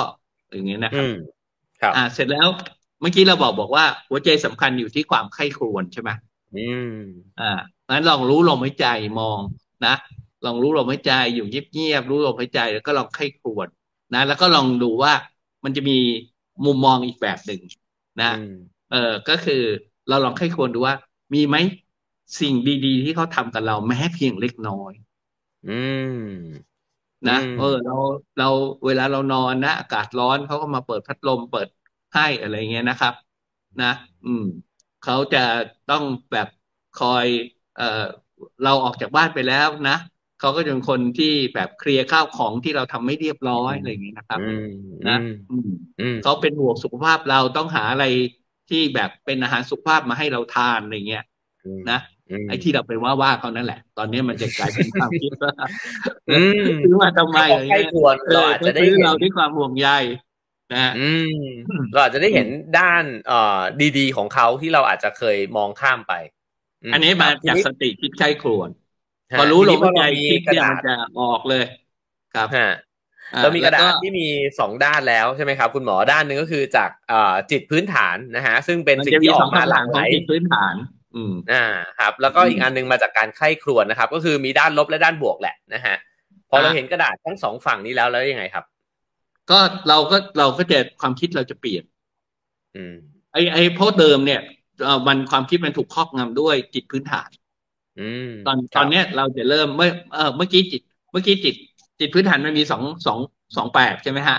[0.52, 1.12] อย่างเงี้ยนะครัอืบม
[1.80, 2.48] ครับอ่าเสร็จแล้ว
[3.00, 6.10] เมื่อกี้เราบอกบอกว่า หัวใจสำคัญอยู่ที่ความใคร่ครวญใช่ไหม
[6.54, 6.84] อืม
[7.38, 7.44] อ่า
[7.90, 8.86] งั้นลองรู้ลมหายใจ
[9.18, 9.40] มอง
[9.84, 9.94] นะ
[10.44, 13.68] ลองรู้ลมหายใจอยู่เงียบๆรู้ลมหายใจแล้วก็ลองใคร่ครวญ
[14.14, 15.12] นะ แล้วก็ลองดูว่า
[15.64, 15.98] มันจะมี
[16.64, 17.60] มุมมองอีกแบบหนึ่ง
[18.20, 18.52] นะอืม
[18.90, 18.96] เออ
[19.28, 19.62] ก็คือ
[20.08, 20.94] เราลองใคร่ครวญดูว่า
[21.34, 21.56] มีไหม
[22.40, 24.92] สิ่งดีๆ ที่เขาทำกับเราแม้เพียงเล็กน้อย
[25.64, 25.70] อื
[26.02, 26.68] ม
[27.26, 27.92] นะอืมเออเรา
[28.36, 28.44] เรา
[28.86, 31.68] เวลาเรานอนนะอากาศร้อนเขาก็มาเปิดพัดลมเปิด
[32.14, 33.14] ให้อะไรเงี้ยนะครับ
[33.82, 33.92] นะ
[34.24, 34.44] อืม
[35.04, 35.38] เขาจะ
[35.90, 36.48] ต้องแบบ
[37.00, 37.26] คอย
[37.76, 38.04] เอ่อ
[38.64, 39.96] เราออกจากบ้านไปแล้วนะ
[40.40, 44.66] เขาก็จะเป็นคนที่แบบเคลียร์ข้าวของที่เราทำไม่เรียบร้อยอะไรอย่างเงี้ยนะครับอืม
[45.08, 45.68] นะอืมอืม
[46.00, 48.04] อืมเขาเป็นห่วงสุขภาพเราต้องหาอะไร
[48.70, 51.24] ที่แบบเป็นอาหารสุขภาพมาให้เราทานอะไรเงี้ย
[51.90, 51.98] นะ
[52.30, 55.52] มไอ้ที่เราไปว่าว่าเขานั่นแหละ ตอนนี้มันจะกลายเป็นความคิดว่า
[56.28, 59.88] อืมซื้อมาทำไมถ้าอะไรใกล้เงี้ยควรเอเราออาจเขาจะได้ซื้อเห็นเราด้วยความห่วงใย
[60.72, 61.34] นะอืม
[61.92, 63.60] เราอาจจะได้เห็นด้านเอ่อ
[63.98, 66.12] ดีๆ ของเขาที่เราอาจจะเคยมองข้ามไป
[66.90, 68.70] มอันนี้มาครับจากทีสติคิดใช้ครวน
[69.34, 71.64] ฮะพอรู้ลทีมนี้หายใจเรามีคิดกระเนี่ยดามันษจะออกเลย
[72.34, 72.70] ครับฮะ
[73.34, 74.26] อ่เรามีกระดาษแล้วที่มี
[74.58, 80.74] สองด้านแล้วใช่ไหมครับ คุณหมอด้านหนึ่งก็คือจากเอ่อจิตพื้นฐานนะฮะ ซึ่งเป็นมันสิ่งจะมีที่อสอองกมาคำหถาลามกขหองลายจิตพื้นฐาน
[81.16, 81.64] อืมอ่า
[81.98, 85.96] ครับ แล้วก็อืมอีกอันหนึงมาจากการไข้ครวญนะครับ ก็คือมีด้านลบและด้านบวกแหละนะฮะ
[86.50, 88.64] พอเราอ่าเห็นกระดาษทั้งสองฝั่งนี้แล้วแล้วยังไงครับ
[89.50, 89.58] ก็
[89.88, 91.84] เราก็เราก็จะความคิดเราจะเปลี่ยน
[92.74, 92.94] อืม
[93.32, 94.40] ไอ้ไอ้เพราะเดิมเนี่ย
[94.82, 97.28] เอ่อมันความคิดมันถูกครอบงำด้วยจิตพื้นฐาน
[97.96, 100.82] อืมตอนครับตอนเนี้ยเราจะเริ่มเมื่อเออเมื่อกี้จิต
[101.12, 101.54] เมื่อกี้จิต
[101.98, 103.18] จิตพื้นฐานมันมีสองสอง
[103.56, 104.38] สองแบบใช่ไหมฮะ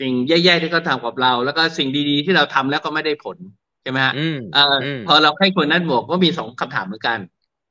[0.00, 3.38] สิ่งแย่ๆที่เขาทำกับเรา แล้วก็สิ่งดีๆที่เราทำแล้วก็ไม่ได้ผล
[3.82, 7.18] ใช่ไหมฮะอืมเอออมพอเราให้คนนั้นบวกก็มีสองคำถามเหมือนกัน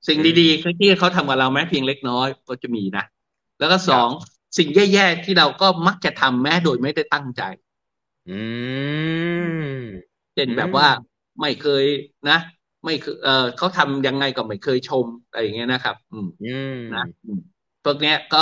[0.07, 3.03] สิ่งอืมดีๆที่เขาทำกับเราแม้เพียงเล็กน้อยก็จะมีนะ
[3.59, 4.09] แล้วก็สอง
[4.57, 7.41] สิ่งแย่ๆที่เราก็มักจะทำแม้โดยไม่ได้ตั้งใจ
[8.27, 8.31] อื
[9.41, 9.85] ม
[10.33, 10.87] เช่นอืมแบบว่า
[11.41, 11.83] ไม่เคย
[12.27, 12.33] นะ
[12.85, 17.39] ไม่เคยเออเขาทำยังไงก็ไม่เคยชมอะไรอย่างเงี้ยนะครับ อืมอืมนะอืม
[17.83, 18.37] พวกเนี้ยก็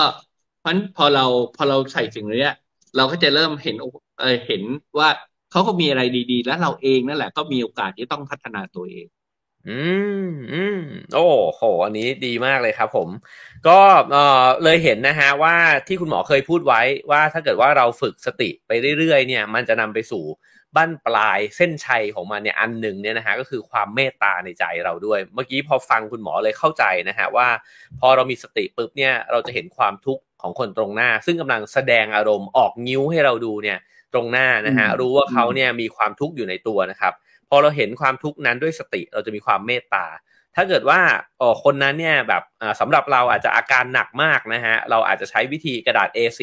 [0.60, 2.54] เพราะฉะนั้นพอเราพอเราใส่สิ่งเนี้ย
[2.95, 3.86] เราก็จะเริ่มเห็นโอ
[4.19, 4.63] เออเห็น
[4.99, 5.10] ว่า
[5.52, 9.08] เขาก็มีอะไรดี ๆ แล้วเราเองนั่นแหละ ก็มีโอกาสที่ต้องพัฒนาตัวเอง
[9.69, 9.80] อื
[10.26, 10.78] มอืม
[11.13, 13.10] โอ้โห อันนี้ดีมากเลยครับผม
[13.67, 13.80] ก็
[14.12, 15.56] เอ่อเลยเห็นนะฮะว่า
[15.88, 20.23] ที่คุณหมอเคยพูดไว้ว่าถ้าเกิดว่าเราฝึกสติไปเรื่อยๆ เนี่ย มันจะนำไปสู่
[20.76, 27.47] บั้นปลายเส้นชัยของมันเนี่ยอันหนึ่งเนี่ยนะฮะก็คือความเมตตาในใจเราด้วย เมื่อกี้พอฟังคุณหมอเลยเข้าใจนะฮะว่า
[27.99, 33.78] พอเรามีสติปุ๊บเนี่ยเราจะเห็นความทุกข์ของคนตรงหน้า ซึ่งกำลังแสดงอารมณ์ออกนิ้วให้เราดูเนี่ย
[34.13, 40.06] ตรงหน้านะฮะอืมรู้ว่าเขาเนี่ยมีความทุกข์อยู่ในตัวนะครับพ อเราเห็นความทุกข์นั้นด้วยสติเราจะมีความเมตตา
[40.56, 41.00] ถ้าเกิดว่า
[41.38, 46.42] เออคนนั้นเนี่ยแบบอ่าสำหรับเราอาจจะอาการหนักมากนะฮะเราอาจจะใช้วิธีกระดาษ A4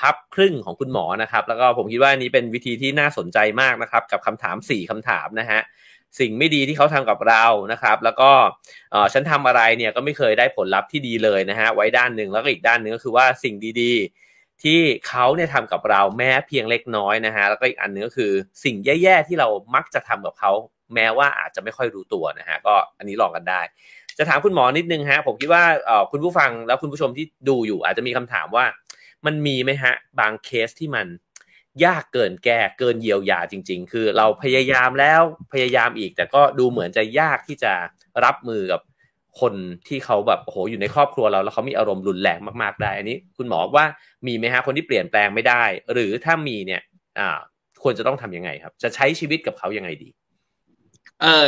[0.00, 5.60] พับครึ่งของคุณหมอนะครับ แล้วก็ผมคิดว่านี้เป็นวิธีที่น่าสนใจมากนะครับ กับคำถาม 4คำถามนะฮะ
[6.18, 8.30] สิ่งไม่ดีที่เขาทำกับเรานะครับ แล้วก็
[9.12, 14.25] ฉันทำอะไรเนี่ยก็ไม่เคยได้ผลลัพธ์ที่ดีเลยนะฮะไว้ด้านหนึ่งแล้วก็อีกด้านหนึ่งก็คือว่าสิ่งดีๆ
[14.62, 18.32] ที่เขาเนี่ยทำกับเราแม้เพียงเล็กน้อยนะฮะแล้วก็อีกอันนึงก็คือ
[18.64, 20.52] สิ่งแย่ๆที่เรามักจะทำกับเขา
[20.94, 23.60] แม้ว่าอาจจะไม่ค่อยรู้ตัวนะฮะก็อันนี้ลองกันได้
[24.18, 28.64] จะถามคุณหมอนิดนึงฮะผมคิดว่าเออคุณผู้ฟังแล้วคุณผู้ชมที่ดูอยู่ อาจจะมีคำถามว่า
[29.26, 31.06] มันมีไหมฮะ บางเคสที่มัน
[31.84, 35.20] ยากเกินแก้เกินเยียวยาจริง ๆ คือเราพยายามแล้ว
[35.52, 37.72] พยายามอีก แต่ก็ดูเหมือนจะยากที่จะ
[38.24, 38.80] รับมือกับ
[39.40, 39.54] คน
[39.88, 43.86] ที่เขาแบบโอ้โหอยู่ในครอบครัวเราแล้วเขามีอารมณ์รุนแรงมากๆได้ อันนี้คุณหมอว่า
[44.26, 45.62] มีไหมฮะคนที่เปลี่ยนแปลงไม่ได้
[45.92, 46.82] หรือถ้ามีเนี่ย
[47.18, 47.38] อ่า
[47.82, 50.08] ควรจะต้องทำยังไงครับ จะใช้ชีวิตกับเขายังไงดี
[51.20, 51.46] เอ่อ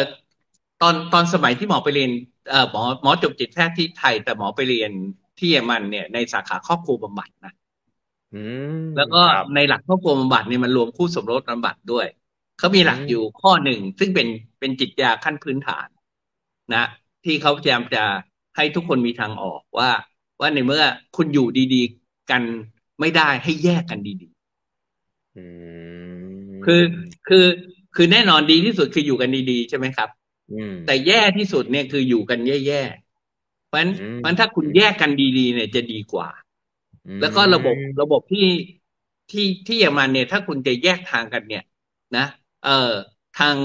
[0.82, 2.10] ตอนตอนสมัยที่หมอไปเรียน
[2.50, 4.90] เอ่อหมอหมอจบจิตแพทย์ที่ไทย แต่หมอไปเรียน
[5.38, 7.52] ที่เยอรมันเนี่ยในสาขาครอบครัวบำบัดนะ
[8.34, 8.42] อื
[8.80, 12.06] มแล้วก็ครับในหลักครอบครัวบำบัดเนี่ยมันรวมคู่สมรสบำบัดด้วย
[12.58, 14.28] เขามีหลักอืมอยู่ข้อหนึ่งซึ่งเป็น
[14.60, 15.86] เป็นจิตยาขั้นพื้นฐาน
[16.74, 16.84] นะ
[17.28, 18.04] ที่เขาพยายามจะ
[18.56, 19.90] ให้ทุกคนมีทางออกว่า
[20.40, 20.84] ว่าในเมื่อ
[21.16, 22.42] คุณอยู่ดีๆกัน
[23.00, 24.16] ไม่ได้ให้แยกกันดี
[25.34, 26.82] อืมๆคือ
[27.26, 27.44] คือ
[27.94, 30.08] คือแน่นอนดีที่สุดคืออยู่กันดีๆใช่ไหมครับ
[30.50, 36.28] อืมแต่แย่ที่สุดเนี่ยคืออยู่กันแย่ๆเพราะฉะนั้นอืมเพราะฉะนั้นถ้าคุณแยกกันดีๆ เนี่ยจะดีกว่า
[37.20, 38.46] แล้วก็ระบบระบบที่
[39.30, 41.62] ที่ที่เยอรมันเนี่ย ถ้าคุณจะแยกทางกันเนี่ย
[42.16, 42.26] นะ
[42.64, 42.92] เอ่อ
[43.34, 43.56] ทาง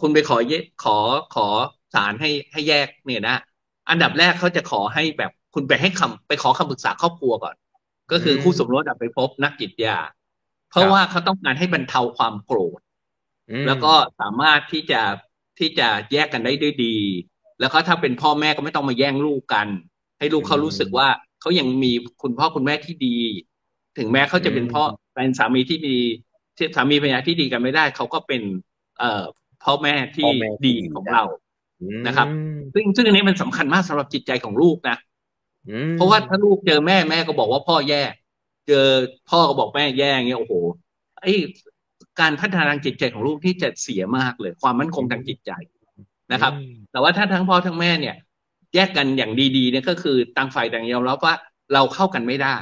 [0.00, 0.36] คุณไปขอ
[0.78, 0.96] ขอ
[1.34, 1.46] ขอ
[1.94, 3.36] ศาลให้ให้แยกเนี่ยนะ
[3.90, 7.54] อันดับแรกเขาจะขอให้แบบคุณไปให้คำไปขอคำปรึกษาครอบครัวก่อน
[8.12, 9.98] ก็คือคู่สมรสไปพบนักจิตยา
[10.70, 12.80] เพราะว่าเขาต้องการให้บรรเทาความโกรธ
[13.66, 15.00] แล้วก็สามารถที่จะ
[15.58, 16.96] ที่จะแยกกันได้ด้วยดี
[17.60, 19.68] แล้วก็ถ้าเป็นพ่อแม่ก็ไม่ต้องมาแย่งลูกกัน
[20.18, 21.08] ให้ลูกเขารู้สึกว่า
[21.40, 21.92] เขายังมี
[22.22, 23.16] คุณพ่อคุณแม่ที่ดี
[23.98, 24.82] ถึงแม้เขาจะเป็นพ่อ
[25.14, 25.98] เป็นสามีที่ดี
[26.56, 28.42] ที่สามีภรรยาที่ดีกันไม่ได้เขาก็เป็น
[28.98, 29.24] เอ่อ
[29.64, 30.32] พ่อแม่ที่
[30.66, 31.22] ดีของเรา
[32.06, 32.28] นะครับ
[32.74, 34.96] ซึ่งซึ่งอันนี้มันสำคัญมากสำหรับจิตใจของลูกนะ
[35.92, 38.02] เพราะว่าถ้าลูกเจอแม่แม่ก็บอกว่าพ่อแย่
[38.68, 38.86] เจอ
[39.30, 40.54] พ่อก็บอกแม่แย่เงี้ยโอ้โห
[41.20, 41.26] ไอ
[42.20, 45.52] การพัฒนาทางจิตใจของลูกที่จะเสียมากเลย ความมั่นคงทางจิตใจ
[46.32, 46.52] นะครับ
[46.92, 48.16] แต่ว่าถ้าทั้งพ่อทั้งแม่เนี่ย
[48.74, 51.34] แยกกันอย่างดีๆเนี่ยก็คือต่างฝ่ายต่างยอมรับว่า
[51.74, 52.56] เราเข้ากันไม่ได้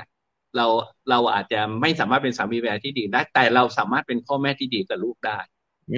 [0.57, 0.66] เรา
[1.11, 5.39] เราอาจจะไม่สามารถเป็นสามีภรรยาที่ดีได้ แต่เราสามารถเป็นพ่อแม่ที่ดีกับลูกได้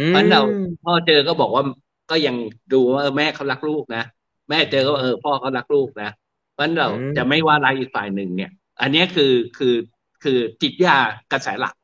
[0.09, 0.41] เพราะเรา
[0.85, 1.63] พ่อเจอก็บอกว่า
[2.11, 2.37] ก็ยัง
[2.73, 4.05] ดูว่าแม่เขารักลูกนะ
[4.49, 6.11] แม่เจอก็เออพ่อเขารักลูกนะ
[6.53, 8.51] เพราะเราจะไม่ว่าอะไรอีกฝ่ายหนึ่งเนี่ย
[8.81, 9.75] อันนี้คือคือ
[10.23, 10.97] คือจิตยา
[11.33, 11.75] กระแสหลัก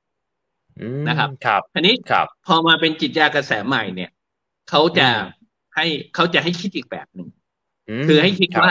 [1.09, 4.11] นะครับครับทีนี้ครับ พอมาเป็นจิตยากระแสใหม่เนี่ย
[4.71, 5.09] เขาจะ
[5.75, 7.29] ให้เขาจะให้คิดอีกแบบหนึ่ง
[8.07, 8.71] คือให้คิดว่า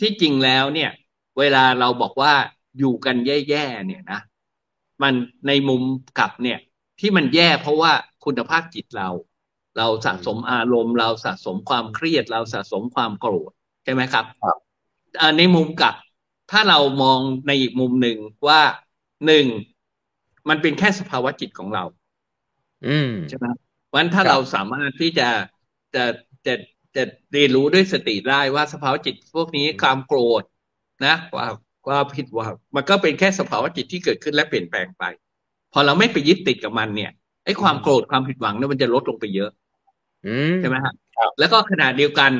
[0.00, 0.90] ที่จริงแล้วเนี่ย
[1.38, 2.32] เวลาเราบอกว่า
[2.78, 4.20] อยู่กันแย่ๆเนี่ยนะ
[5.02, 5.14] มัน
[5.46, 5.82] ในมุม
[6.18, 6.58] กลับเนี่ย
[7.00, 7.92] ที่มันแย่เพราะว่า
[8.24, 9.08] คุณภาพจิตเรา
[9.78, 13.50] เราสะสมอารมณ์ เราสะสมความเครียด เราสะสมความโกรธ
[13.84, 14.56] ใช่ไหมครับครับ
[15.38, 15.94] ในมุมกลับ
[16.50, 18.16] ถ้าเรามองในอีกมุมหนึ่ง
[18.48, 18.60] ว่า
[19.26, 19.46] หนึ่ง
[20.48, 21.84] มันเป็นแค่สภาวะจิตของเรา
[22.86, 23.46] อืมใช่ไหม
[23.94, 25.28] วันถ้าเราสามารถที่จะ
[25.94, 26.04] จะ
[26.46, 26.54] จะ
[26.96, 27.02] จะ
[27.32, 30.42] เรียนรู้ด้วยสติได้ว่าสภาวะจิตพวกนี้ความโกรธ
[31.06, 31.52] นะความ
[31.86, 35.04] ความผิดหวังมันก็เป็นแค่สภาวะจิตที่เกิดขึ้นและเปลี่ยนแปลงไป
[35.72, 37.10] พอเราไม่ไปยึดติดกับมันเนี่ย
[37.44, 39.50] ไอ้ความโกรธความผิดหวังเนี่ยมันจะลดลงไปเยอะ
[40.58, 40.94] ใช่ไหมครับ
[41.38, 42.32] แล้วก็ขนาดเดียวกัน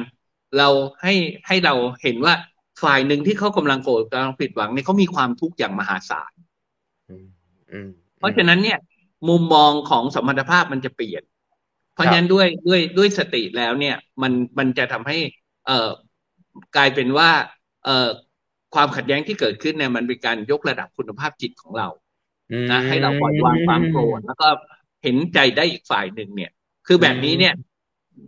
[0.59, 0.69] เรา
[1.03, 1.15] ให้
[1.47, 2.35] ให้เราเห็นว่า
[2.83, 6.33] ฝ่ายหนึ่งที่เขากำลังโกรธกำลังผิดหวังเนี่ยเขามีความทุกข์อย่างมหาศาล
[8.19, 8.79] เพราะฉะนั้นเนี่ย
[9.29, 11.23] มุมมองของสมรรถภาพมันจะเปลี่ยน
[11.95, 15.19] เพราะฉะนั้นด้วยด้วยด้วยสติแล้วเนี่ย มันมันจะทำให้
[15.67, 15.91] เอ่อ
[16.77, 17.31] กลายเป็นว่า
[17.85, 18.09] เอ่อ
[18.75, 21.89] ความขัดแย้งที่เกิดขึ้นเนี่ยมันเป็นการยกระดับคุณภาพจิตของเรา
[22.71, 24.49] นะให้เราปล่อยวางความโกรธแล้วก็
[25.03, 26.51] เห็นใจได้อีกฝ่ายหนึ่งเนี่ย
[26.87, 27.55] คือแบบนี้เนี่ย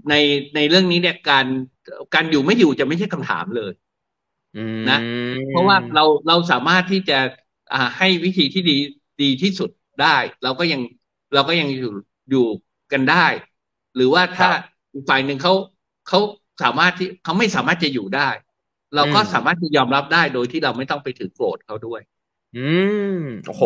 [0.08, 0.14] ใน
[0.54, 1.46] ในเรื่องนี้เนี่ยการ
[2.14, 3.72] การอยู่ไม่อยู่จะไม่ใช่คำถามเลย
[4.90, 4.98] นะ
[5.48, 7.18] เพราะว่าเราเราสามารถที่จะ
[7.72, 8.76] อ่าให้วิธีที่ดี
[9.22, 9.70] ดีที่สุด
[10.02, 10.80] ได้ เราก็ยัง
[11.34, 11.92] เราก็ยังอยู่
[12.30, 12.46] อยู่
[12.92, 13.26] กันได้
[13.96, 14.48] หรือว่าถ้า
[14.94, 15.52] อีกฝ่ายหนึ่งเขา
[16.08, 16.18] เขา
[16.62, 18.28] สามารถที่เขาไม่สามารถจะอยู่ได้
[18.94, 22.00] เราก็สามารถที่ยอมรับได้โดยที่เราไม่ต้องไปถือโกรธเขาด้วย
[22.54, 23.64] อืมโอ้โห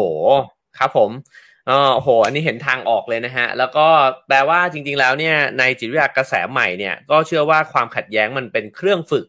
[0.74, 1.10] ครับผม
[1.45, 3.86] เออโห อันนี้เห็นทางออกเลยนะฮะ แล้วก็
[4.28, 9.24] แปลว่าจริง ๆ แล้วเนี่ยในจิตวิทยากระแสใหม่เนี่ยก็เชื่อว่าความขัดแย้งมันเป็นเครื่องฝึก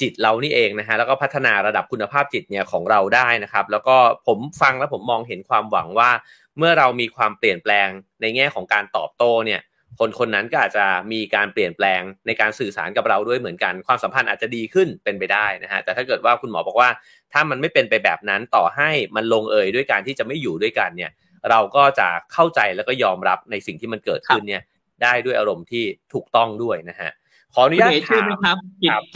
[0.00, 3.96] จิตเรานี่เองนะฮะแล้วก็พัฒนาระดับคุณภาพจิตเนี่ยของเราได้นะครับ แล้วก็
[4.26, 6.10] ผมฟังแล้วผมมองเห็นความหวังว่า
[6.58, 7.88] เมื่อเรามีความเปลี่ยนแปลง
[8.20, 9.60] ในแง่ของการตอบโต้เนี่ย
[9.98, 16.90] คนคนนั้นก็อาจจะมีการเปลี่ยนแปลงในการสื่อสารกับเราด้วยเหมือนกัน ความสัมพันธ์อาจจะดีขึ้นเป็นไปได้นะฮะแต่ถ้าเกิดว่าคุณหมอบอกว่า
[17.32, 21.10] ถ้ามันไม่เป็นไปแบบนั้นต่อให้มันลงเอยด้วยการที่จะไม่อยู่ด้วยกันเนี่ย
[21.50, 24.62] เราก็จะเข้าใจแล้วก็ยอมรับในสิ่งที่มันเกิดขึ้นเนี่ย
[25.02, 27.10] ได้ด้วยอารมณ์ที่ถูกต้องด้วยนะฮะ
[27.54, 28.56] ขออนุญาตถามครับ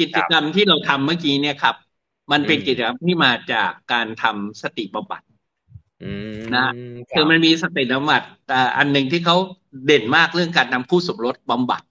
[0.00, 1.74] กิจกรรมที่เราทำเมื่อกี้เนี่ยครับ
[2.32, 5.22] มันเป็นกิจกรรมที่มาจากการทำสติบำบัด
[6.56, 6.72] นะ
[7.10, 9.36] คือมันมีสติบำบัดแต่อันหนึ่งที่เขา
[9.86, 11.82] เด่นมากเรื่องการนำคู่สมรสบำบัด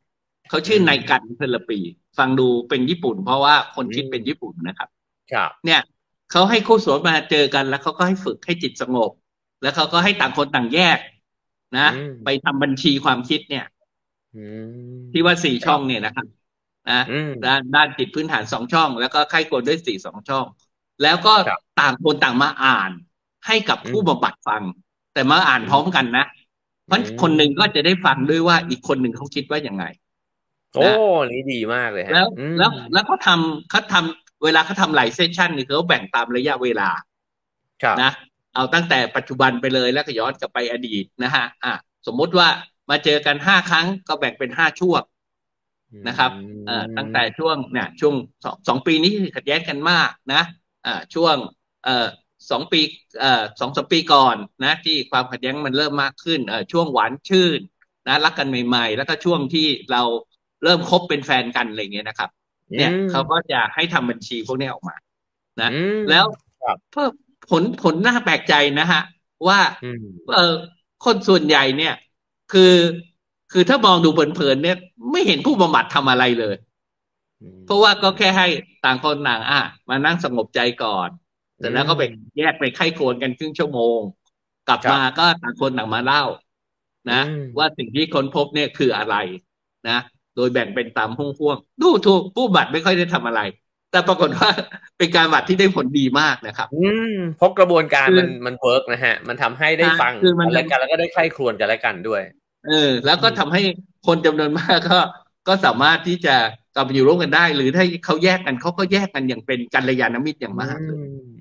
[0.50, 1.80] เขาชื่อนายกันเทลปี
[2.18, 4.90] ฟังดูเป็นญี่ปุ่น เพราะว่าคนคิดเป็นญี่ปุ่นนะครับ
[5.34, 5.82] ครับ เนี่ย
[6.32, 9.12] เขาให้คู่สมรสมาเจอกันแล้วเขาก็ให้ฝึกให้จิตสงบ
[9.62, 11.00] แล้วเขาก็ให้ต่างคนต่างแยก
[11.78, 11.88] นะ
[12.24, 13.66] ไปทำบัญชีความคิดเนี่ย
[15.12, 16.26] ที่ว่าสี่ช่องเนี่ยนะครับ
[16.90, 17.02] นะ
[17.46, 20.46] ด้านด้านจิตพื้นฐานสองช่อง แล้วก็ไข้กลด้วยสี่สองช่อง
[21.04, 21.34] แล้วก็
[21.80, 22.92] ต่างคนต่างมาอ่าน
[23.48, 24.64] ให้กับผู้บำบัดฟัง
[25.14, 26.26] แต่มาอ่านพร้อมกันนะ
[26.86, 29.84] เพราะคนหนึ่งก็จะได้ฟังด้วยว่าอีกคนหนึ่งเขาคิดว่าอย่างไง
[30.74, 30.90] โอ้
[31.32, 32.28] นี่ดีมากเลยแล้ว
[32.58, 33.40] แล้วแล้วเขาทา
[33.70, 36.90] เขาทำเวลาเขาทำหลายเซสชันนี่เขาแบ่งตามระยะเวลา
[38.02, 38.10] นะ
[38.58, 41.74] เอาตั้งแต่ปัจจุบันไปเลยแล้วก็ย้อนกลับไปอดีตนะฮะอะ
[42.08, 42.48] สมมุติว่า
[42.90, 45.02] มาเจอกันห้าครั้งก็แบ่งเป็นห้าช่วง
[46.08, 46.32] นะครับ
[46.66, 50.42] เอ่อตั้งแต่ช่วงเนี่ยช่วงสองสองปีนี้ขัดแย้งกันมากนะ
[50.86, 51.36] อ่าช่วง
[51.84, 52.08] เอ่อ
[52.52, 52.82] สองปี
[53.20, 57.60] เอ่อสองสปีก่อนนะที่ความขัดแย้งมันเริ่มมากขึ้นเอ่อช่วงหวานชื่น
[58.08, 60.02] นะรักกันใหม่ ๆ แล้วก็ช่วงที่เรา
[60.64, 62.30] เริ่มคบเป็นแฟนกันอะไรเงี้ยนะครับ
[62.78, 64.96] เนี่ยเขาก็จะให้ทำบัญชีพวกนี้ออกมา
[65.62, 65.70] นะ
[66.10, 66.26] แล้ว
[66.92, 67.08] เพื่อ
[67.50, 69.02] ผลผลน่าแปลกใจนะฮะ
[69.48, 70.54] ว่าอืมเออ
[71.06, 71.94] คนส่วนใหญ่เนี่ย
[72.52, 72.74] คือ
[73.52, 74.78] คือถ้ามองดูเพลินๆเนี่ย
[75.12, 76.56] ไม่เห็นผู้บำบัดทำอะไรเลย
[77.64, 78.46] เพราะว่าก็แค่ให้
[78.84, 81.10] ต่างคนต่างอะมานั่งสงบใจก่อน
[81.60, 82.04] เสร็จแล้วก็ไป
[82.38, 84.00] แยกไปไข้ครวนกันครึ่งชั่วโมง
[84.66, 86.24] กลับมาก็ต่างคนต่างมาเล่า
[87.12, 89.16] นะอืมว่าสิ่งที่ค้นพบเนี่ยคืออะไร
[89.88, 89.98] นะ
[90.36, 93.42] โดยแบ่งเป็นตามห่วงๆดูถูกผู้บัตรไม่ค่อยได้ทำอะไร
[93.92, 94.50] แต่ปรากฏว่า
[94.98, 102.22] เป็นการบัตรที่ได้ผลดีมากนะครับอืมเพราะกระบวนการคือมันมันเวิร์กนะฮะ มันทำให้ได้ใช่ฟังคือมันกันและกันแล้วก็ได้ใคร่ครวญกันและกันด้วย
[102.68, 103.62] เออ แล้วก็ทำให้
[104.08, 105.00] คนจำนวนมากก็
[105.48, 106.36] ก็สามารถที่จะ
[106.76, 110.98] กลับมาอยู่ร่วมกันได้ หรือถ้าเขาแยกกันเขาก็แยกกันอย่างเป็นกัลยาณมิตรอย่างมากเลย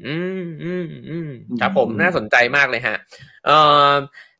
[0.06, 2.96] อืมอืมอืมอืมครับผมอืมน่าสนใจมากเลยฮะ
[3.46, 3.56] เอ่
[3.88, 3.90] อ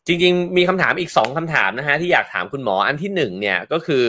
[0.07, 4.05] จริง ๆ มีคำถามอีกสองคำถามนะฮะที่อยากถามคุณหมออันที่หนึ่งเนี่ยก็คือ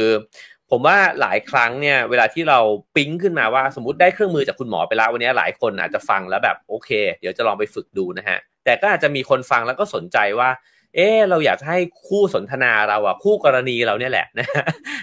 [0.72, 2.60] ผมว่าหลายครั้งเนี่ยเวลาที่เรา
[2.96, 6.90] ปิ๊งขึ้นมาว่าสมมติได้เครื่องมือจากคุณหมอไปแล้ววันนี้หลายคนอาจจะฟังแล้วแบบโอเค
[7.20, 10.50] เดี๋ยวจะลองไปฝึกดูนะฮะแต่ก็อาจจะมีคนฟังแล้วก็สนใจว่า
[10.96, 14.48] เออเราอยากจะให้คู่สนทนาเราอะคู่กรณีเราเนี่ยแหละนะ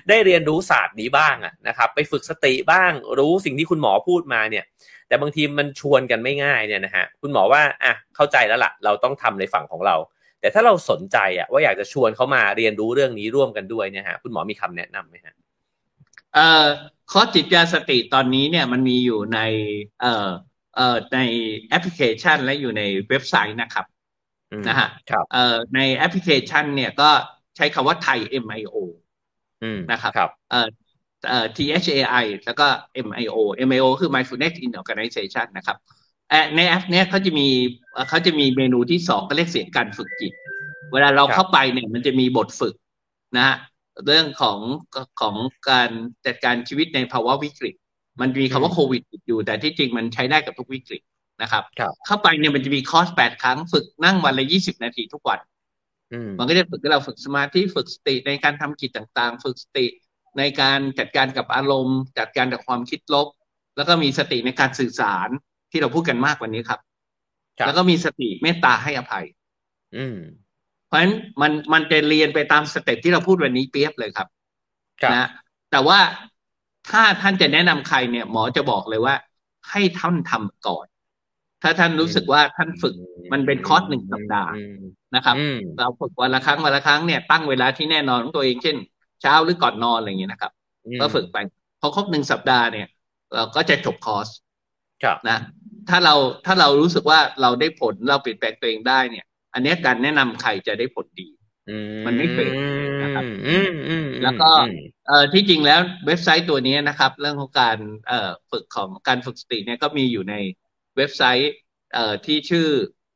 [0.08, 4.64] ได้เรียนรู้ศาสตร์นี้บ้างอะนะครับ ไปฝึกสติบ้างรู้สิ่งที่คุณหมอพูดมาเนี่ย
[5.08, 9.96] แต่บางทีมันชวนกันไม่ง่ายเนี่ยนะฮะคุณหมอว่าอะเข้าใจแล้วล่ะ เราต้องทำในฝั่งของเรา
[10.40, 15.34] แต่ถ้าเราสนใจอะว่าอยากจะชวนเขามาเรียนรู้เรื่องนี้ร่วมกันด้วยเนี่ยฮะคุณหมอมีคำแนะนำไหมฮะ
[16.34, 16.66] เอ่อ
[17.10, 19.38] คอร์สจิตวิทยาสติตอนนี้เนี่ยมันมีอยู่ใน
[20.00, 20.28] เอ่อ
[20.74, 21.18] เอ่อใน
[21.68, 23.84] แอปพลิเคชันและอยู่ในเว็บไซต์นะครับ
[24.50, 27.10] อืมนะฮะครับเอ่อในแอปพลิเคชัน เนี่ยก็
[27.56, 28.76] ใช้คำว่าไทย MIO
[29.62, 30.68] อืมนะครับครับเอ่อ
[31.28, 35.76] เอ่อ THAI แล้วก็ MIO MIO คือ Mindfulness in Organization นะครับ
[36.28, 37.48] เอ่อในแอปเนี้ยเขาจะมี
[37.92, 40.32] เอ่อเขาจะมีเมนูที่สองก็เรียกเสียงการฝึกจิต
[40.92, 42.74] เวลาเราครับเข้าไปเนี่ยมันจะมีบทฝึก
[43.36, 43.54] นะฮะ
[44.06, 44.58] เรื่องของ
[45.20, 45.34] ของ
[45.70, 45.90] การ
[46.26, 47.74] จัดการชีวิตในภาวะวิกฤต
[48.20, 51.02] มันมีคำว่าโควิดอยู่ แต่ที่จริงมันใช้ได้กับทุกวิกฤต
[51.42, 55.38] นะครับครับ เข้าไปเนี่ยมันจะมีคอร์สแปดครั้งฝึกนั่งวันละยี่สิบนาทีทุกวัน
[56.12, 59.86] อืมมันก็จะฝึกให้เราฝึกสมาธิฝึกสติในการทำกิจต่างๆ ฝึกสติ
[60.38, 63.28] ในการจัดการกับอารมณ์ จัดการกับความคิดลบ
[63.76, 65.28] แล้วก็มีสติในการสื่อสาร
[65.70, 66.80] ที่เราพูดกันมากกว่านี้ครับ
[67.58, 69.24] ครับแล้วก็มีสติเมตตาให้อภัย
[69.96, 70.43] อืมเพ
[70.94, 74.28] ราะฉะนั้นมันมันจะเรียนไปตาม step ที่เราพูดวันนี้เปี๊ยบเลยครับ
[75.02, 75.28] ครับนะ
[75.70, 75.98] แต่ว่า
[76.90, 79.14] ถ้าท่านจะแนะนำใครเนี่ย หมอจะบอกเลยว่า
[79.70, 80.86] ให้ท่านทำก่อน
[81.62, 82.94] ถ้าท่านรู้สึกว่าท่านฝึก
[83.32, 84.82] มันเป็นคอร์สหนึ่งสัปดาห์อืม
[85.14, 88.76] นะครับอืมเราฝึกวันละครั้งวันละครั้งเนี่ยตั้งเวลาที่แน่นอนของตัวเองเช่น
[89.22, 90.52] เช้าหรือก่อนนอนอะไรอย่างเงี้ยนะครับ
[91.00, 91.36] ก็ฝึกไป
[91.80, 92.86] พอครบหนึ่งสัปดาห์เนี่ย
[93.34, 94.28] เราก็จะจบคอร์ส
[95.02, 95.38] ครับนะ
[95.88, 96.14] ถ้าเรา
[96.46, 99.24] ถ้าเรารู้สึกว่าเราได้ผลเราเปลี่ยนแปลงตัวเองได้เนี่ย
[99.54, 101.28] อันเนี้ยการแนะนำใครจะได้ผลดี
[102.06, 102.54] มันไม่เฟก
[103.02, 104.50] นะครับอืมอืมแล้วก็
[105.06, 107.76] เอ่อที่จริงแล้วเว็บไซต์ตัวนี้นะครับ เรื่องของการ
[108.08, 110.34] เอ่อฝึกของการฝึกสติเนี่ยก็มีอยู่ใน
[110.96, 111.52] เว็บไซต์
[111.92, 112.66] เอ่อที่ชื่อ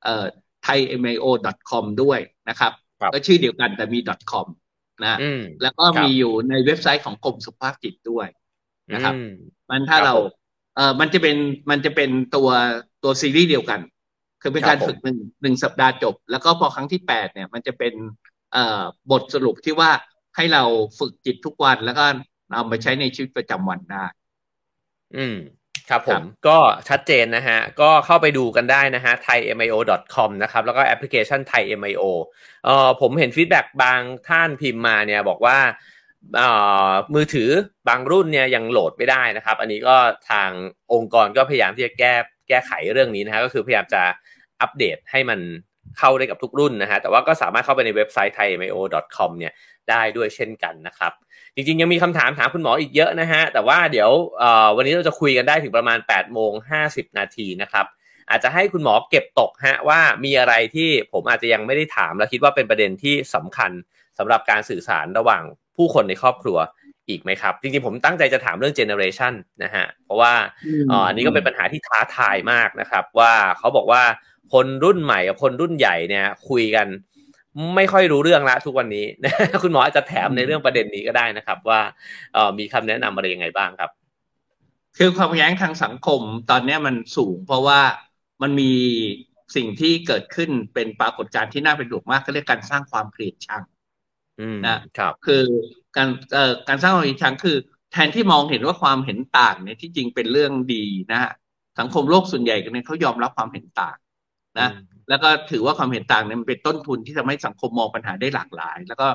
[0.05, 0.27] เอ่อ
[0.67, 4.01] thaimao.com ด้วยนะครับครับ ก็ชื่อเดียวกันแต่มี
[4.33, 4.47] .com
[5.03, 8.27] นะอืมแล้วก็ครับมีอยู่ในเว็บไซต์ของกรมสุขภาพจิตด้วย
[8.95, 9.31] นะครับอืม
[9.71, 10.27] มันถ้าครับเราผม
[10.77, 11.37] เอ่อมันจะเป็น
[11.71, 12.49] มันจะเป็นตัว
[13.05, 13.81] ตัวซีรีส์เดียวกัน
[14.43, 17.95] คือเป็นครับการฝึกหนึ่งหนึ่งสัปดาห์จบ แล้วก็พอครั้งที่แปดเนี่ยมันจะเป็น
[18.53, 19.91] เอ่อบทสรุปที่ว่า
[20.37, 20.63] ให้เรา
[20.99, 22.05] ฝึกจิตทุกวันแล้วก็
[22.53, 24.05] เอาไปใช้ในชีวิตประจำวันได้
[25.17, 25.37] อืม
[25.89, 26.59] ครับผครัมบก็
[26.89, 32.03] ชัดเจนนะฮะ ก็เข้าไปดูกันได้นะฮะ thaimio.com นะครับ แล้วก็แอปพลิเคชัน thaimio
[32.65, 35.59] เอ่อผมเห็นฟีดแบ็กบางท่านพิมพ์มาเนี่ยบอกว่า
[36.37, 36.49] เอ่
[36.89, 37.51] อมือถือ
[37.89, 39.97] บางรุ่นเนี่ยยังโหลดไม่ได้นะครับ อันนี้ก็
[40.31, 40.51] ทาง
[40.93, 42.15] องค์กรก็พยายามที่จะแก้
[42.49, 44.03] แก้ไขเรื่องนี้นะฮะก็คือพยายามจะ
[44.61, 45.41] อัปเดตให้มัน
[45.99, 49.53] เข้าได้กับทุกรุ่นนะฮะแต่ว่าก็สามารถเข้าไปในเว็บไซต์ thaimio.com เนี่ย
[49.91, 51.13] ได้ด้วยเช่นกันนะครับ
[51.55, 54.11] จริงๆ ยังมีคำถามถามคุณหมออีกเยอะนะฮะ แต่ว่าเดี๋ยว
[54.77, 56.53] วันนี้เราจะคุยกันได้ถึงประมาณ8โมง
[56.85, 57.87] 50 นาทีนะครับ
[58.31, 63.71] อาจจะให้คุณหมอเก็บตกฮะว่ามีอะไรที่ผมอาจจะยังไม่ได้ถาม และคิดว่าเป็นประเด็นที่สำคัญ
[64.19, 65.43] สำหรับการสื่อสารระหว่าง
[65.77, 66.59] ผู้คนในครอบครัว
[67.09, 69.33] อีกไหมครับ จริงๆผมตั้งใจจะถามเรื่องเจเนอเรชัน
[69.63, 70.33] นะฮะเพราะว่า
[70.91, 74.03] อ่าอันนี้ก็เป็นปัญหาที่ท้าทายมากนะครับ ว่าเขาบอกว่า
[74.53, 76.87] คนรุ่นใหม่กับคนรุ่นใหญ่เนี่ยคุยกัน
[77.77, 79.05] ไม่ค่อยรู้เรื่องละทุกวันนี้
[79.63, 81.81] คุณหมออาจจะแถมในเรื่องประเด็นนี้ก็ได้นะครับ ว่า
[82.35, 83.91] เอ่อมีคำแนะนำอะไรยังไงบ้างครับ
[84.99, 87.81] คือความแย้งทางสังคมตอนเนี้ยมันสูง เพราะว่า
[88.43, 88.73] มันมี
[89.57, 93.78] สิ่งที่เกิดขึ้นเป็นปรากฏการณ์ที่น่าเป็นห่วงมากก็เรียกการสร้างความเกลียดชังอืม
[94.67, 95.43] นะครับ คือ
[95.97, 97.57] การเอ่อการสร้างความเห็นชังคือ
[97.93, 101.33] แทนที่มองเห็นว่าความเห็นต่างเนี่ยที่จริงเป็นเรื่องดีนะฮะ
[101.79, 103.97] สังคมโลกส่วนใหญ่กันเนี่ยเขายอมรับความเห็นต่าง
[104.59, 104.69] นะ
[105.09, 109.09] แล้วก็ถือว่าความเห็นต่างเนี่ยมันเป็นต้นทุนที่ทำให้สังคมมองปัญหาได้หลากหลาย แล้วก็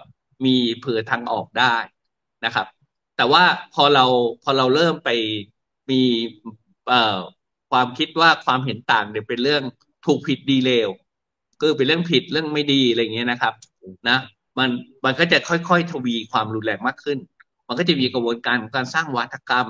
[0.45, 1.75] มีเผื่อทางออกได้
[2.45, 2.67] นะครับ
[3.17, 3.43] แต่ว่า
[3.73, 4.05] พอเรา
[4.43, 5.09] พอเราเริ่มไป
[5.91, 6.01] มี
[6.87, 7.19] เอ่อ
[7.71, 9.63] ความคิดว่าความเห็นต่างเนี่ยเป็นเรื่อง
[10.05, 10.89] ถูกผิดดีเลว
[11.59, 13.53] ก็เป็นเรื่องผิดเรื่องไม่ดีอะไรเงี้ยนะครับ
[14.09, 14.17] นะ
[14.57, 14.69] มัน
[15.05, 17.19] มันก็จะค่อยๆ ทวีความรุนแรงมากขึ้น
[17.67, 19.67] มันก็จะมีกระบวนการของการสร้างวัฒกรรม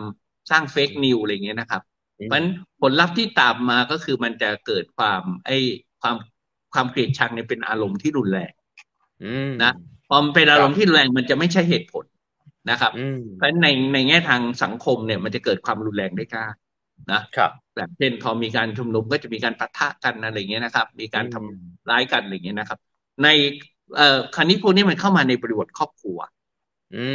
[0.51, 1.81] สร้างเฟกนิวอะไรเงี้ยนะครับ
[2.13, 2.47] เพราะฉะนั้น
[2.81, 5.57] ผลลัพธ์ที่ตามมาก็คือมันจะเกิดความไอ้
[6.01, 6.15] ความ
[6.73, 8.51] ความเกลียดชังเนี่ยเป็นอารมณ์ที่รุนแรง
[9.63, 9.73] นะ
[10.09, 12.05] พอมันเป็นอารมณ์ที่รุนแรงมันจะไม่ใช่เหตุผล
[12.71, 12.91] นะครับ
[13.36, 16.53] เพราะฉะนั้นในในแง่ทางสังคมเนี่ยมันจะเกิดความรุนแรงได้ง่าย
[17.11, 22.79] นะครับแบบเช่นพอมีการชุมนุมก็จะมีการปะทะกันอะไรเงี้ยนะครับ มีการทำร้ายกันอะไรเงี้ยนะครับ
[23.23, 23.27] ใน
[23.97, 26.17] เอ่อครั้นี้พวกนี้มันเข้ามาในบริบทครอบครัว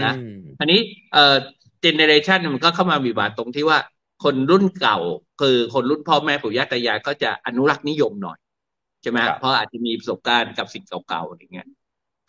[0.04, 0.14] นะ
[0.58, 0.80] ครั้นี้
[1.12, 1.36] เอ่อ
[1.80, 3.78] เจเนเรชันมันก็เข้ามามีบาทตรงที่ว่า
[4.24, 4.98] คนรุ่นเก่า
[5.40, 8.38] คือคนรุ่นพ่อแม่ปู่ย่าตายายก็จะอนุรักษ์นิยมหน่อย
[9.02, 11.68] ใช่ไหมเพราะอาจจะมีประสบการณ์กับสิ่งเก่าๆอย่างเงี้ย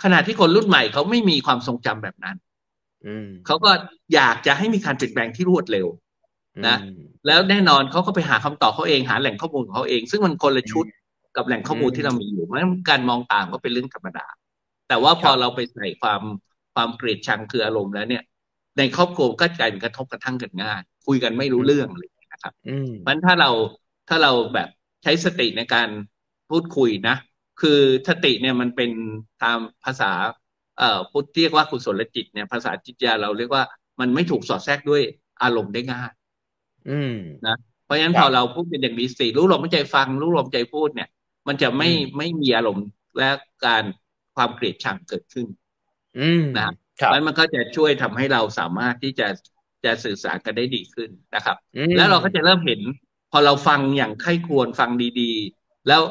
[0.03, 2.37] ขณะที่คนรุ่นใหม่เขาไม่มีความทรงจำแบบนั้น
[3.45, 3.71] เขาก็
[4.13, 5.87] อยากจะให้มีการเปลี่ยนแปลงที่รวดเร็ว
[6.67, 6.77] นะ
[7.27, 10.85] แล้วแน่นอนเขาก็ไปหาคำตอบเขาเองหาแหล่งข้อมูลของเขาเอง ซึ่งมันคนละชุด
[11.39, 12.59] กับแหล่งข้อมูลที่เรามีอยู่เพราะ
[12.89, 14.27] การมองต่างก็เป็นเรื่องธรรมดา
[14.87, 16.21] แต่ว่าพอเราไปใส่ความ
[16.73, 18.23] ความเกลียดชังคืออารมณ์แล้วเนี่ย
[18.77, 22.53] ในครอบครัวก็กลายเป็นกระทบกระทั่งกันง่ายคุยกันไม่รู้เรื่องเลยนะครับ
[23.01, 23.49] เพราะถ้าเรา
[24.09, 24.69] ถ้าเราแบบ
[25.03, 25.89] ใช้สติในการ
[26.49, 27.15] พูดคุยนะ
[27.61, 28.91] คือสติเนี่ยมันเป็น
[29.43, 30.11] ตามภาษา
[30.77, 33.63] เอ่อพุทธเรียกว่ากุศลจิตเนี่ยภาษาจิตยาเราเรียกว่า
[33.99, 35.01] มันไม่ถูกสอดแทรกด้วย
[35.43, 36.11] อารมณ์ได้ง่าย
[36.89, 37.13] อืม
[37.47, 41.09] นะเพราะฉะนั้นพอเราพูดเป็นอย่างมีสติรู้ลมใจฟัง รู้ลมใจพูดเนี่ย
[41.49, 42.87] มันจะไม่ไม่มีอารมณ์
[43.17, 43.29] และ
[43.65, 43.83] การ
[44.35, 45.47] ความเกลียดชังเกิดขึ้น
[46.19, 46.69] อืมนะ
[47.11, 49.27] แล้วมันก็จะช่วยทำให้เราสามารถที่จะ
[49.85, 51.57] จะสื่อสารกันได้ดีขึ้นนะครับ
[51.97, 52.81] แล้วเราก็จะเริ่มเห็น
[53.31, 54.89] พอเราฟังอย่างใคร่ควรฟัง
[55.21, 56.01] ดีๆ แล้ว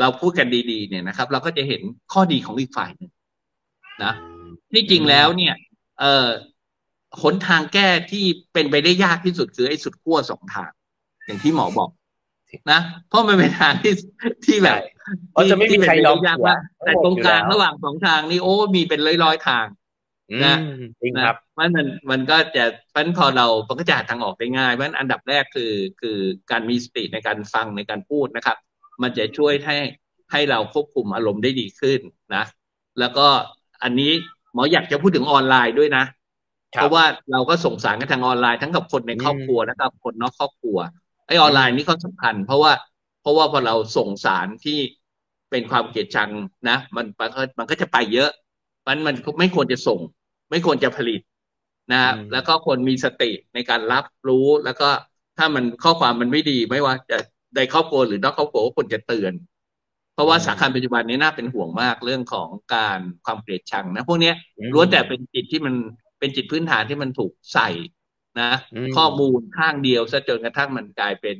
[0.00, 1.82] เราพูดกันดีๆ เนี่ยนะครับ เราก็จะเห็น
[2.12, 3.10] ข้อดีของอีกฝ่ายหนึ่ง
[4.04, 4.12] นะ
[4.72, 5.54] ที่จริงแล้วเนี่ย
[6.00, 6.28] เออ
[7.22, 10.70] หนทางแก้ที่เป็นไปได้ยากที่สุดคือไอ้สุดขั้วสองทาง
[11.26, 11.90] อย่างที่หมอบอก
[12.70, 13.94] นะเพราะมันเป็นทางที่
[14.46, 14.78] ที่แบบ
[15.34, 19.66] เราจะไม่มีใครยอมยากว่าแต่ตรงกลางระหว่างสองทางนี่โอ้มีเป็นร้อยร้อยทาง
[20.44, 20.56] นะ
[21.02, 26.18] จริงครับมันมันมันก็จะพันพอเรามันก็จะหาทางออกได้ง่ายเพราะอันดับแรกคือคือ
[26.50, 28.56] การมีสติในการฟังในการพูดนะครับ
[29.02, 29.76] มันจะช่วยให้
[30.32, 32.00] ให้เราควบคุมอารมณ์ได้ดีขึ้น
[32.34, 32.44] นะ
[33.00, 33.26] แล้วก็
[33.82, 34.12] อันนี้
[34.54, 36.04] หมออยากจะพูดถึงออนไลน์ด้วยนะ
[36.70, 40.78] เพราะว่าเราก็ส่งสารกันทางออนไลน์ทั้งกับคนในครอบครัวนะครับ คนนอกครอบครัว
[41.28, 42.72] ไอ้ออนไลน์นี่ก็สำคัญ เพราะว่า
[43.20, 44.78] เพราะว่าพอเราส่งสารที่
[45.50, 46.30] เป็นความเกลียดชัง
[46.68, 48.30] นะ มันมันก็มันก็จะไปเยอะ
[48.86, 50.00] มันมันไม่ควรจะส่ง
[50.50, 51.20] ไม่ควรจะผลิต
[51.92, 52.02] นะ
[52.32, 54.88] แล้วก็ควรมีสติในการรับรู้แล้วก็
[55.38, 57.18] ถ้ามันข้อความมันไม่ดีไม่ว่าจะ
[57.56, 59.32] ในครอบครัวหรือนอกครอบครัวก็ควรจะเตือน
[60.14, 64.32] เพราะว่าสาขาปัจจุบันนี้น่าเป็นห่วงมากเรื่องของการความเกลียดชังนะพวกนี้
[64.74, 65.74] ล้วนแต่เป็นจิตที่มัน
[66.18, 67.68] เป็นจิตพื้นฐานที่มันถูกใส่
[68.42, 68.52] นะ
[68.96, 71.36] ข้อมูลข้างเดียวซะจนกระทั่งมันกลายเป็น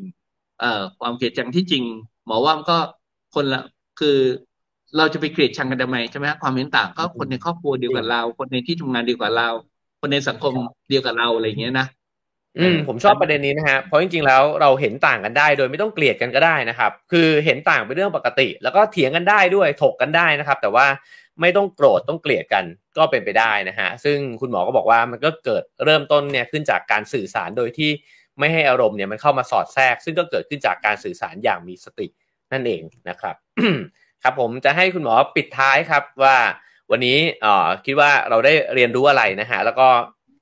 [0.60, 1.84] เอ่อความเกลียดชังที่จริง
[2.26, 2.78] หมอว่ามันก็
[3.34, 3.62] คนละ
[4.00, 4.18] คือ
[4.96, 9.48] เราจะไปเกลียดชังกันทำไมใช่ไหมความเห็นต่างก็คนในครอบครัวเดียวกับเรา คนในที่ทำงานเดียวกับเรา
[10.00, 10.52] คนในสังคม
[10.88, 11.86] เดียวกับเราอะไรเงี้ยนะ
[12.58, 20.86] อืมผมชอบประเด็นนี้นะฮะเพราะจริงๆแล้วเราเห็นต่างกันได้ โดยไม่ต้องเกลียดกันก็ได้นะครับ คือเห็นต่างเป็นเรื่องปกติ แล้วก็เถียงกันได้ด้วยถกกันได้นะครับ แต่ว่า
[21.40, 22.64] ไม่ต้องโกรธต้องเกลียดกัน
[22.96, 27.90] ก็เป็นไปได้นะฮะซึ่งคุณหมอก็บอกว่ามันก็เกิดเริ่มต้นเนี่ยขึ้นจากการสื่อสารโดยที่
[28.38, 32.06] ไม่ให้อารมณ์เนี่ยมันเข้ามาสอดแทรก ซึ่งก็เกิดขึ้นจากการสื่อสารอย่างมีสติ
[32.52, 33.36] นั่นเองนะครับ
[34.22, 36.36] ครับผมจะให้คุณหมอปิดท้ายครับว่า
[36.90, 39.88] วันนี้อ๋อคิดว่าเราได้เรียนรู้อะไรนะฮะแล้วก็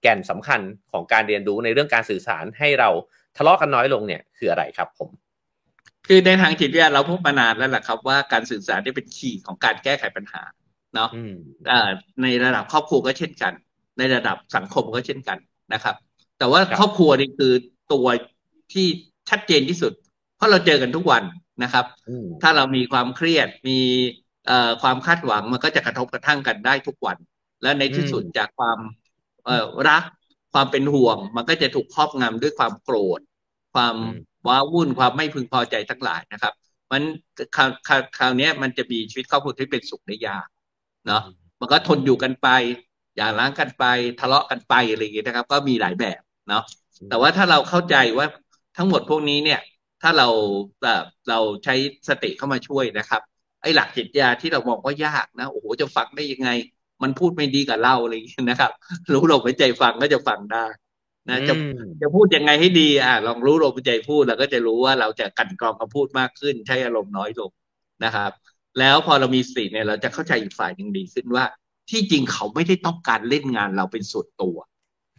[0.03, 0.61] แก่นสำคัญ
[0.92, 2.90] ของการเรียนรู้ในเรื่องการสื่อสารให้เรา
[3.36, 5.11] ทะเลาะกันน้อยลงเนี่ยคืออะไรครับผม
[6.07, 10.42] คือในทางจิตวิทยาเราพูดมานานแล้วแหละครับว่าการสื่อสารได้เป็นคีย์ของการแก้ไขปัญหา
[10.97, 11.11] เนาะ
[12.22, 13.53] ในระดับครอบครัวก็เช่นกัน
[13.99, 15.38] ในระดับสังคมก็เช่นกัน
[15.74, 15.94] นะครับ
[16.38, 17.53] แต่ว่าครอบครัวนี่คือ
[17.92, 18.07] ตัว
[18.72, 18.86] ที่
[19.30, 19.92] ชัดเจนที่สุด
[20.36, 21.22] เพราะเราเจอกันทุกวัน
[21.62, 21.84] นะครับ
[22.42, 23.78] ถ้าเรามีความเครียดมี
[24.82, 27.16] ความคาดหวังมันก็จะกระทบกระทั่งกันได้ทุกวัน
[27.62, 28.78] และในที่สุดจากความ
[29.88, 30.05] รัก
[30.53, 33.20] ความเป็นห่วง มันก็จะถูกครอบงำด้วยความโกรธ
[33.74, 33.97] ความ
[34.47, 36.53] ว้าวุ่นความไม่พึงพอใจทั้งหลายนะครับ
[36.92, 37.03] มัน
[37.57, 37.70] คราว
[38.18, 40.47] คราวนี้มันจะมีชีวิตครอบครัวที่เป็นสุขได้ยาก
[41.07, 41.22] เนาะ
[41.61, 42.48] มันก็ทนอยู่กันไป
[43.16, 43.84] อย่าล้างกันไป
[44.20, 46.62] ทะเลาะกันไปอะไรอย่างเงี้ยนะครับ ก็มีหลายแบบเนาะ
[47.09, 48.26] แต่ว่าถ้าเราเข้าใจว่า
[48.76, 49.61] ทั้งหมดพวกนี้เนี่ย
[50.02, 50.28] ถ้าเรา
[50.82, 51.74] แบบเราใช้
[52.09, 53.20] สติเข้ามาช่วยนะครับ
[53.62, 56.48] ไอ้หลักจิตยาที่เรามองว่ายากนะโอ้โหจะฟังได้ยังไง
[57.02, 58.72] มันพูดไม่ดีกับเราอะไรอย่างเงี้ยนะครับ
[59.12, 60.66] รู้ลมหายใจฟังก็จะฟังได้
[61.28, 61.54] นะจะ
[62.02, 67.50] จะพูดยังไงให้ดี อ่าลองรู้ลมหายใจพูดเราก็จะรู้ว่าเราจะกันกรองคำพูดมากขึ้น ใช้อารมณ์น้อยลง
[68.04, 68.30] นะครับ
[68.79, 71.45] แล้วพอเรามีสติเนี่ยเราจะเข้าใจอีกฝ่ายหนึ่งดีขึ้นว่า
[71.91, 74.57] ที่จริงเขาไม่ได้ต้องการเล่นงานเราเป็นส่วนตัว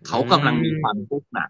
[0.07, 1.49] เขากำลังมีความทุกข์หนัก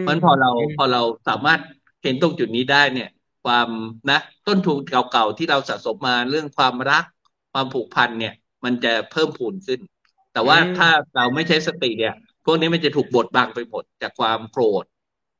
[0.00, 1.60] เพราะพอเราพอเราสามารถ
[2.02, 3.10] เห็นตรงจุดนี้ได้เนี่ย
[3.44, 3.68] ความ
[4.10, 7.04] นะต้นทุนเก่าๆที่เราสะสมมาเรื่องความรัก
[7.52, 8.34] ความผูกพันเนี่ย
[8.64, 9.80] มันจะเพิ่มพูนขึ้น
[10.32, 14.84] แต่ว่าถ้าเราไม่ใช้สติเนี่ย พวกนี้มันจะถูกบดบังไปหมดจากความโกรธ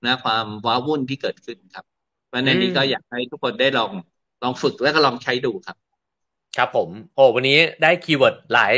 [0.07, 1.85] นะ ความว้าวุ่นที่เกิดขึ้นครับ
[2.29, 3.93] เพราะนั้นนี้ก็อยากให้ทุกคนได้ลอง
[4.43, 5.77] ลองฝึกแล้วก็ลองใช้ดูครับ
[6.57, 8.75] ครับผม โอ้วันนี้ได้คีย์เวิร์ดหลาย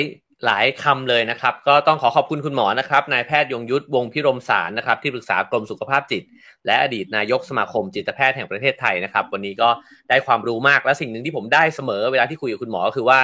[0.46, 6.22] หลายคำเลยนะครับ ก็ต้องขอขอบคุณคุณหมอนะครับนายแพทย์ยงยุทธวงพิรมสารนะครับ ที่ปรึกษากรมสุขภาพจิต
[6.66, 9.68] และอดีตนายกสมาคมจิตแพทย์แห่งประเทศไทยนะครับ วันนี้ก็
[10.08, 13.18] ได้ความรู้มากและสิ่งหนึ่งที่ผมได้เสมอเวลาที่คุยกับคุณหมอก็คือว่า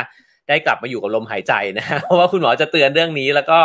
[0.48, 3.58] ได้กลับมาอยู่กับลมหายใจนะเพราะว่าคุณหมอจะเตือนเรื่องนี้ แล้วก็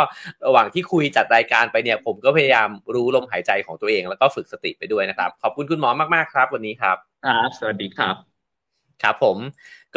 [0.46, 8.33] ระหว่างที่คุยจัดรายการไปเนี่ย ผมก็พยายามรู้ลมหายใจของตัวเอง แล้วก็ฝึกสติไปด้วยนะครับ ขอบคุณคุณหมอมากๆครับ วันนี้ครับครับสวัสดีครับ
[9.02, 9.38] ครับผม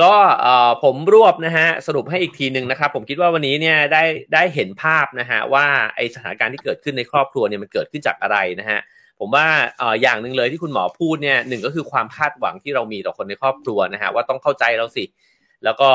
[0.01, 0.13] ก็
[0.83, 8.79] ผมรวบนะฮะสรุปให้อีกทีหนึ่งนะครับ ผมคิดว่าวันนี้เนี่ยได้ได้เห็นภาพนะฮะว่าไอสถานการณ์ที่เกิดขึ้นในครอบครัวเนี่ยมันเกิดขึ้นจากอะไรนะฮะ
[9.19, 9.47] ผมว่า
[10.01, 15.05] อย่างหนึ่งเลยที่คุณหมอพูดเนี่ยหนึ่งก็คือความคาดหวังที่เรามีต่อคนในครอบครัวนะฮะว่าต้องเข้าใจเราสิ
[15.63, 15.89] แล้วก็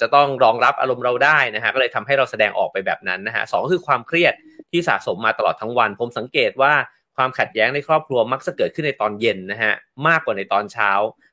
[0.00, 4.34] จะต้องรองรับอารมณ์เราได้นะฮะก็เลยทำให้เราแสดงออกไปแบบนั้นนะฮะสองคือความเครียด
[4.70, 6.72] ที่สะสมมาตลอดทั้งวัน ผมสังเกตว่า
[7.20, 9.74] ความขัดแย้งในครอบครัวมักจะเกิดขึ้นในตอนเย็นนะฮะ
[10.08, 10.90] มากกว่าในตอนเช้า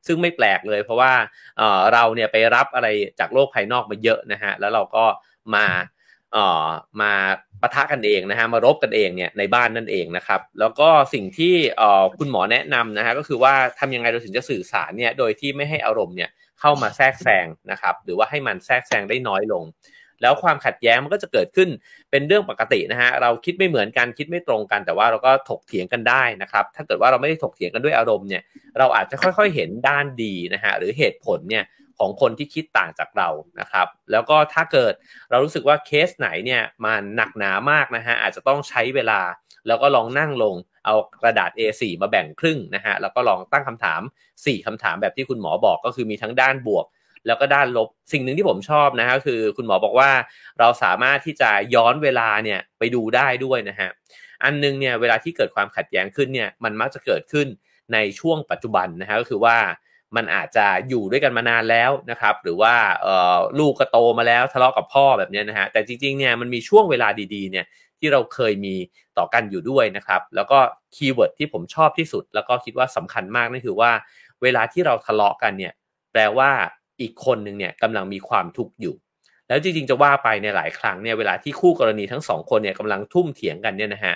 [0.07, 1.11] ซึ่งไม่แปลกเลย เพราะว่า
[1.57, 2.88] เเราเนี่ยไปรับอะไร
[3.19, 5.05] จากโลกภายนอกมาเยอะนะฮะแล้วเราก็
[5.55, 5.65] มา
[6.33, 6.67] เอ่อ
[7.01, 7.11] มา
[7.61, 16.29] ปะทะกันเองนะฮะมารบกันเองเนี่ยในบ้านนั่นเองนะครับ แล้วก็สิ่งที่เออคุณหมอแนะนำนะฮะก็คือว่าทำยังไงเราถึงจะสื่อสารเนี่ยโดยที่ไม่ให้อารมณ์เนี่ย
[16.59, 19.63] เข้ามาแทรกแซงนะครับ หรือว่าให้มันแทรกแซงได้น้อยลง
[20.22, 21.70] แล้วความขัดแย้งมันก็จะเกิดขึ้น
[22.11, 28.43] เป็นเรื่องปกตินะฮะเราคิดไม่เหมือนกันคิดไม่ตรงกัน แต่ว่าเราก็ถกเถียงกันได้นะครับ ถ้าเกิดว่าเราไม่ได้ถกเถียงกันด้วยอารมณ์เนี่ย
[28.78, 31.63] เราอาจจะค่อยๆเห็นด้านดีนะฮะหรือเหตุผลเนี่ย
[31.99, 34.93] ของคนที่คิดต่างจากเรานะครับ แล้วก็ถ้าเกิด
[35.30, 39.20] เรารู้สึกว่าเคสไหนเนี่ยมันหนักหนามากนะฮะอาจจะต้องใช้เวลา
[39.68, 40.55] แล้วก็ลองนั่งลง
[40.86, 44.01] เอากระดาษ A4 มาแบ่งครึ่งนะฮะแล้วก็ลองตั้งคำถาม
[44.34, 46.86] 4คำถามแบบที่คุณหมอบอกก็คือมีทั้งด้านบวก
[47.26, 50.11] แล้วก็ด้านลบสิ่งหนึ่งที่ผมชอบนะฮะคือคุณหมอบอกว่า
[50.59, 53.89] เราสามารถที่จะย้อนเวลาเนี่ยไปดูได้ด้วยนะฮะ
[54.43, 57.47] อันนึงเนี่ยเวลาที่เกิดความขัดแย้งขึ้นเนี่ยมันมักจะเกิดขึ้น
[57.93, 59.57] ในช่วงปัจจุบันนะฮะก็คือว่า
[60.15, 62.74] มันอาจจะอยู่ด้วยกันมานานแล้วนะครับ หรือว่า
[63.59, 67.65] ลูกก็โตมาแล้วทะเลาะกับพ่อแบบนี้นะฮะแต่จริงๆเนี่ยมันมีช่วงเวลาดีๆเนี่ย
[67.99, 68.76] ที่เราเคยมี
[69.18, 70.59] ต่อกันอยู่ด้วยนะครับ แล้วก็
[70.95, 73.91] keyword ที่ผมชอบที่สุด แล้วก็คิดว่าสำคัญมากนั่นคือว่า
[74.41, 75.74] เวลาที่เราทะเลาะกันเนี่ย
[76.11, 76.51] แปลว่า
[77.01, 78.95] อีกคนหนึ่งเนี่ยกำลังมีความทุกข์อยู่
[79.47, 84.15] แล้วจริงๆจะว่าไปในหลายครั้งเนี่ยเวลาที่คู่กรณีทั้งสองคนเนี่ยกำลังทุ่มเถียงกันเนี่ยนะฮะ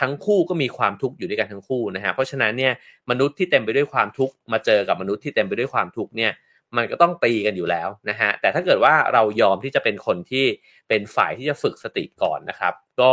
[0.00, 2.72] ทั้งคู่ก็มีความทุกข์อยู่ด้วยกันทั้งคู่นะฮะเพราะฉะนั้นเนี่ย
[3.10, 6.32] มนุษย์ที่เต็มไปด้วยความทุกข์มาเจอกับมนุษย์ที่เต็มไปด้วยความทุกข์เนี่ย
[6.76, 10.44] มันก็ต้องตีกันอยู่แล้วนะฮะแต่ถ้าเกิดว่าเรายอมที่จะเป็นคนที่
[10.88, 13.12] เป็นฝ่ายที่จะฝึกสติก่อนนะครับ ก็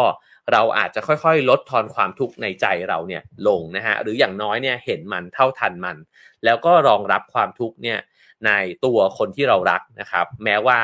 [0.51, 5.97] เราอาจจะค่อยๆ ลดทอนความทุกข์ในใจเราเนี่ยลงนะฮะหรืออย่างน้อยเนี่ยเห็นมันเท่าทันมัน
[6.45, 7.99] แล้วก็รองรับความทุกข์เนี่ย
[8.45, 8.51] ใน
[8.85, 10.79] ตัวคนที่เรารักนะครับ แม้ว่า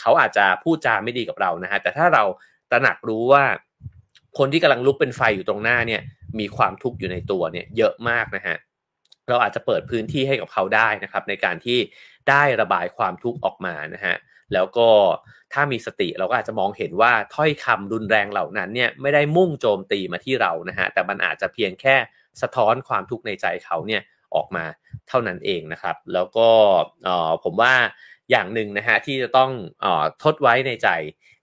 [0.00, 2.24] เขาอาจจะพูดจาไม่ดีกับเรานะฮะแต่ถ้าเรา
[2.70, 3.44] ตระหนักรู้ว่า
[4.38, 6.02] คนที่กำลังลุกเป็นไฟอยู่ตรงหน้าเนี่ย
[6.38, 8.56] มีความทุกข์อยู่ในตัวเนี่ยเยอะมากนะฮะ
[9.28, 11.78] เราอาจจะเปิดพื้นที่ให้กับเขาได้นะครับ ในการที่
[12.28, 14.16] ได้ระบายความทุกข์ออกมานะฮะ
[14.54, 14.88] แล้วก็
[15.52, 21.96] ถ้ามีสติเราก็อาจจะมองเห็นว่าถ้อยคำรุนแรงเหล่านั้นเนี่ยไม่ได้มุ่งโจมตีมาที่เรานะฮะแต่มันอาจจะเพียงแค่
[22.42, 24.02] สะท้อนความทุกข์ในใจเขาเนี่ย
[24.34, 24.64] ออกมา
[25.08, 26.48] เท่านั้นเองนะครับ แล้วก็
[27.44, 27.74] ผมว่า
[28.30, 29.50] อย่างหนึ่งนะฮะที่จะต้อง
[29.84, 29.86] อ
[30.22, 30.88] ทดไว้ในใจ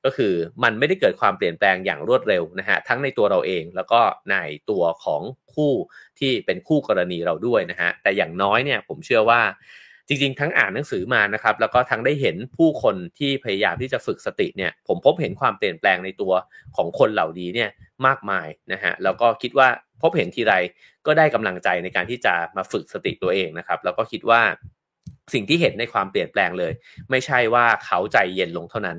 [0.05, 0.33] ก็คือ
[0.63, 4.01] มันไม่ได้เกิดความเปลี่ยนแปลงอย่างรวดเร็วนะฮะทั้งในตัวเราเองแล้วก็
[4.31, 4.35] ใน
[4.69, 5.21] ตัวของ
[5.53, 5.73] คู่
[6.19, 9.41] ที่เป็นคู่กรณีเราด้วยนะฮะแต่อย่างน้อยเนี่ยผมเชื่อว่า
[10.07, 16.33] จริงๆ ทั้งอ่านหนังสือมานะครับ แล้วก็ทั้งได้เห็นผู้คนที่พยายามที่จะฝึกสติเนี่ย ผมพบเห็นความเปลี่ยนแปลงในตัว
[16.75, 17.69] ของคนเหล่านี้เนี่ย
[18.07, 19.67] มากมายนะฮะ แล้วก็คิดว่า
[20.01, 20.53] พบเห็นทีไร
[21.05, 24.41] ก็ได้กำลังใจในการที่จะมาฝึกสติตัวเองนะครับ แล้วก็คิดว่า
[25.33, 26.73] สิ่งที่เห็นในความเปลี่ยนแปลงเลย
[27.09, 28.97] ไม่ใช่ว่าเขาใจเย็นลงเท่านั้น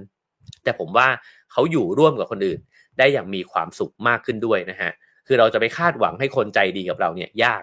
[0.64, 1.08] แต่ผมว่า
[1.52, 2.60] เขาอยู่ร่วมกับคนอื่น
[2.98, 4.90] ได้อย่างมีความสุขมากขึ้นด้วยนะฮะ
[5.26, 7.62] คือเราจะไปคาดหวังให้คนใจดีกับเราเนี่ยยาก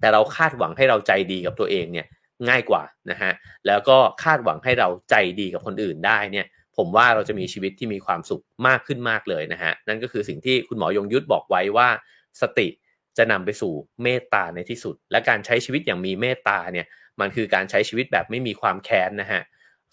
[0.00, 2.06] แต่เราคาดหวังให้เราใจดีกับตัวเองเนี่ย
[2.48, 3.32] ง่ายกว่านะฮะ
[3.66, 11.88] แล้วก็คาดหวังให้เราใจดีกับคนอื่นได้เนี่ยผมว่าเราจะมีชีวิตที่มีความสุขมากขึ้นมากเลยนะฮะนั่นก็คือสิ่งที่คุณหมอยงยุทธบอกไว้ว่า
[12.40, 12.68] สติ
[13.18, 13.72] จะนำไปสู่
[14.02, 16.86] เมตตาในที่สุด และการใช้ชีวิตอย่างมีเมตตาเนี่ย
[17.20, 19.42] มันคือการใช้ชีวิตแบบไม่มีความแค้นนะฮะ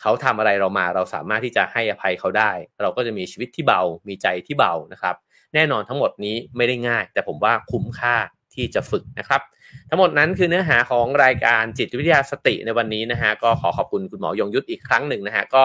[0.02, 5.16] เขาทำอะไรเรามาเราสามารถที่จะให้อภัยเขาได้ เราก็จะมีชีวิตที่เบา มีใจที่เบานะครับ
[5.54, 8.16] แน่นอนทั้งหมดนี้ไม่ได้ง่าย แต่ผมว่าคุ้มค่า
[8.56, 9.42] ที่จะฝึกนะครับ
[9.90, 15.64] ทั้งหมดนั้นคือเนื้อหาของรายการจิตวิทยาสติในวันนี้นะฮะก็ขอขอบคุณคุณหมอยงยุทธอีกครั้งหนึ่งนะฮะก็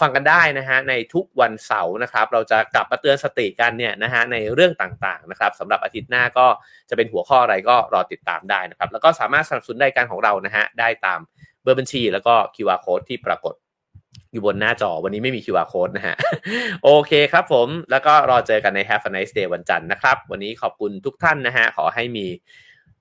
[0.00, 6.46] ฟังกันได้นะฮะในทุกวันเสาร์นะครับ เราจะกลับมาเตือนสติกันเนี่ยนะฮะในเรื่องต่างๆนะครับสำหรับอาทิตย์หน้าก็
[6.88, 11.20] จะเป็นหัวข้ออะไรก็รอติดตามได้นะครับ แล้วก็สามารถสนับสนุนรายการของเรานะฮะได้ตาม
[11.62, 13.54] เบอร์บัญชี แล้วก็ QR code ที่ปรากฏ
[14.32, 16.14] อยู่บนหน้าจอวันนี้ไม่มี QR code นะฮะ
[16.84, 22.26] โอเคครับผมแล้วก็รอเจอกันใน Have a nice day วันจันทร์นะครับ วันนี้ขอบคุณทุกท่านนะฮะ ขอให้มี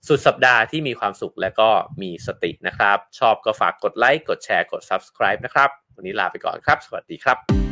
[0.07, 1.69] สุดสัปดาห์ที่มีความสุขและก็
[2.01, 7.68] มีสตินะครับ ชอบก็ฝากกดไลค์ กดแชร์ กด subscribe นะครับ วันนี้ลาไปก่อนครับ สวัสดีครับ